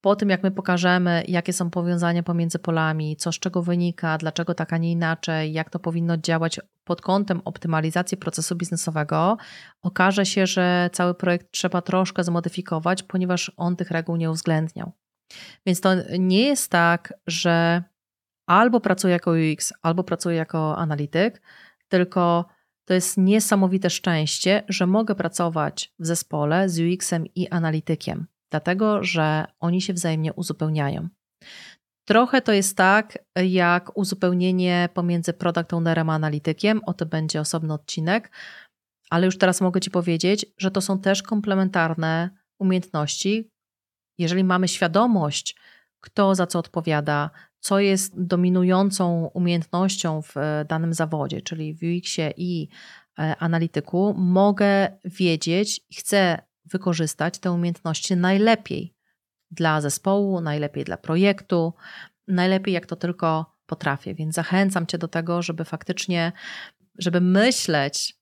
po 0.00 0.16
tym, 0.16 0.30
jak 0.30 0.42
my 0.42 0.50
pokażemy, 0.50 1.24
jakie 1.28 1.52
są 1.52 1.70
powiązania 1.70 2.22
pomiędzy 2.22 2.58
polami, 2.58 3.16
co 3.16 3.32
z 3.32 3.38
czego 3.38 3.62
wynika, 3.62 4.18
dlaczego 4.18 4.54
tak, 4.54 4.72
a 4.72 4.78
nie 4.78 4.92
inaczej, 4.92 5.52
jak 5.52 5.70
to 5.70 5.78
powinno 5.78 6.16
działać 6.16 6.60
pod 6.84 7.00
kątem 7.00 7.42
optymalizacji 7.44 8.16
procesu 8.16 8.56
biznesowego, 8.56 9.36
okaże 9.82 10.26
się, 10.26 10.46
że 10.46 10.90
cały 10.92 11.14
projekt 11.14 11.50
trzeba 11.50 11.82
troszkę 11.82 12.24
zmodyfikować, 12.24 13.02
ponieważ 13.02 13.52
on 13.56 13.76
tych 13.76 13.90
reguł 13.90 14.16
nie 14.16 14.30
uwzględniał. 14.30 14.92
Więc 15.66 15.80
to 15.80 15.90
nie 16.18 16.42
jest 16.42 16.70
tak, 16.70 17.14
że 17.26 17.82
albo 18.46 18.80
pracuję 18.80 19.12
jako 19.12 19.30
UX, 19.30 19.72
albo 19.82 20.04
pracuję 20.04 20.36
jako 20.36 20.78
analityk, 20.78 21.42
tylko 21.88 22.44
to 22.84 22.94
jest 22.94 23.18
niesamowite 23.18 23.90
szczęście, 23.90 24.62
że 24.68 24.86
mogę 24.86 25.14
pracować 25.14 25.92
w 25.98 26.06
zespole 26.06 26.68
z 26.68 26.80
UX-em 26.80 27.26
i 27.34 27.48
analitykiem 27.48 28.26
dlatego 28.52 29.04
że 29.04 29.44
oni 29.60 29.80
się 29.80 29.92
wzajemnie 29.92 30.32
uzupełniają. 30.32 31.08
Trochę 32.04 32.42
to 32.42 32.52
jest 32.52 32.76
tak, 32.76 33.18
jak 33.36 33.96
uzupełnienie 33.96 34.88
pomiędzy 34.94 35.32
product 35.32 35.72
ownerem 35.72 36.10
a 36.10 36.14
analitykiem, 36.14 36.80
o 36.86 36.94
to 36.94 37.06
będzie 37.06 37.40
osobny 37.40 37.74
odcinek, 37.74 38.30
ale 39.10 39.26
już 39.26 39.38
teraz 39.38 39.60
mogę 39.60 39.80
Ci 39.80 39.90
powiedzieć, 39.90 40.46
że 40.58 40.70
to 40.70 40.80
są 40.80 40.98
też 40.98 41.22
komplementarne 41.22 42.30
umiejętności. 42.58 43.48
Jeżeli 44.18 44.44
mamy 44.44 44.68
świadomość, 44.68 45.56
kto 46.00 46.34
za 46.34 46.46
co 46.46 46.58
odpowiada, 46.58 47.30
co 47.62 47.80
jest 47.80 48.22
dominującą 48.22 49.30
umiejętnością 49.34 50.22
w 50.22 50.34
danym 50.68 50.94
zawodzie, 50.94 51.42
czyli 51.42 51.74
w 51.74 51.82
UX-ie 51.82 52.32
i 52.36 52.68
e, 53.18 53.36
analityku, 53.36 54.14
mogę 54.18 54.98
wiedzieć, 55.04 55.80
chcę 55.98 56.38
wykorzystać 56.64 57.38
te 57.38 57.52
umiejętności 57.52 58.16
najlepiej 58.16 58.94
dla 59.50 59.80
zespołu, 59.80 60.40
najlepiej 60.40 60.84
dla 60.84 60.96
projektu, 60.96 61.74
najlepiej 62.28 62.74
jak 62.74 62.86
to 62.86 62.96
tylko 62.96 63.56
potrafię. 63.66 64.14
Więc 64.14 64.34
zachęcam 64.34 64.86
Cię 64.86 64.98
do 64.98 65.08
tego, 65.08 65.42
żeby 65.42 65.64
faktycznie, 65.64 66.32
żeby 66.98 67.20
myśleć 67.20 68.14
e, 68.14 68.21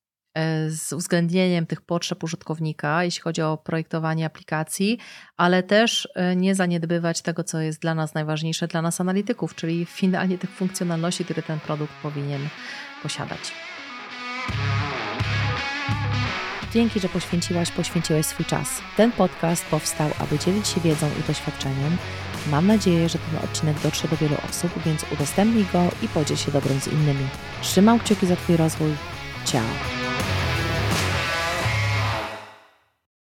z 0.68 0.92
uwzględnieniem 0.92 1.66
tych 1.66 1.80
potrzeb 1.80 2.24
użytkownika, 2.24 3.04
jeśli 3.04 3.22
chodzi 3.22 3.42
o 3.42 3.56
projektowanie 3.56 4.26
aplikacji, 4.26 4.98
ale 5.36 5.62
też 5.62 6.08
e, 6.14 6.36
nie 6.36 6.54
zaniedbywać 6.54 7.22
tego, 7.22 7.44
co 7.44 7.60
jest 7.60 7.80
dla 7.82 7.94
nas 7.94 8.14
najważniejsze, 8.14 8.68
dla 8.68 8.82
nas 8.82 9.00
analityków, 9.00 9.54
czyli 9.54 9.86
finalnie 9.86 10.38
tych 10.38 10.50
funkcjonalności, 10.50 11.24
które 11.24 11.42
ten 11.42 11.60
produkt 11.60 11.92
powinien 12.02 12.48
posiadać. 13.02 13.52
Dzięki, 16.72 17.00
że 17.00 17.08
poświęciłaś, 17.08 17.70
poświęciłeś 17.70 18.26
swój 18.26 18.46
czas. 18.46 18.80
Ten 18.96 19.12
podcast 19.12 19.66
powstał, 19.66 20.10
aby 20.18 20.38
dzielić 20.38 20.68
się 20.68 20.80
wiedzą 20.80 21.10
i 21.20 21.26
doświadczeniem. 21.26 21.96
Mam 22.50 22.66
nadzieję, 22.66 23.08
że 23.08 23.18
ten 23.18 23.44
odcinek 23.44 23.80
dotrze 23.80 24.08
do 24.08 24.16
wielu 24.16 24.36
osób, 24.50 24.70
więc 24.86 25.04
udostępnij 25.12 25.66
go 25.72 25.82
i 26.02 26.08
podziel 26.08 26.36
się 26.36 26.52
dobrym 26.52 26.80
z 26.80 26.88
innymi. 26.88 27.28
Trzymam 27.62 27.98
kciuki 27.98 28.26
za 28.26 28.36
Twój 28.36 28.56
rozwój. 28.56 28.90
Ciao. 29.44 30.39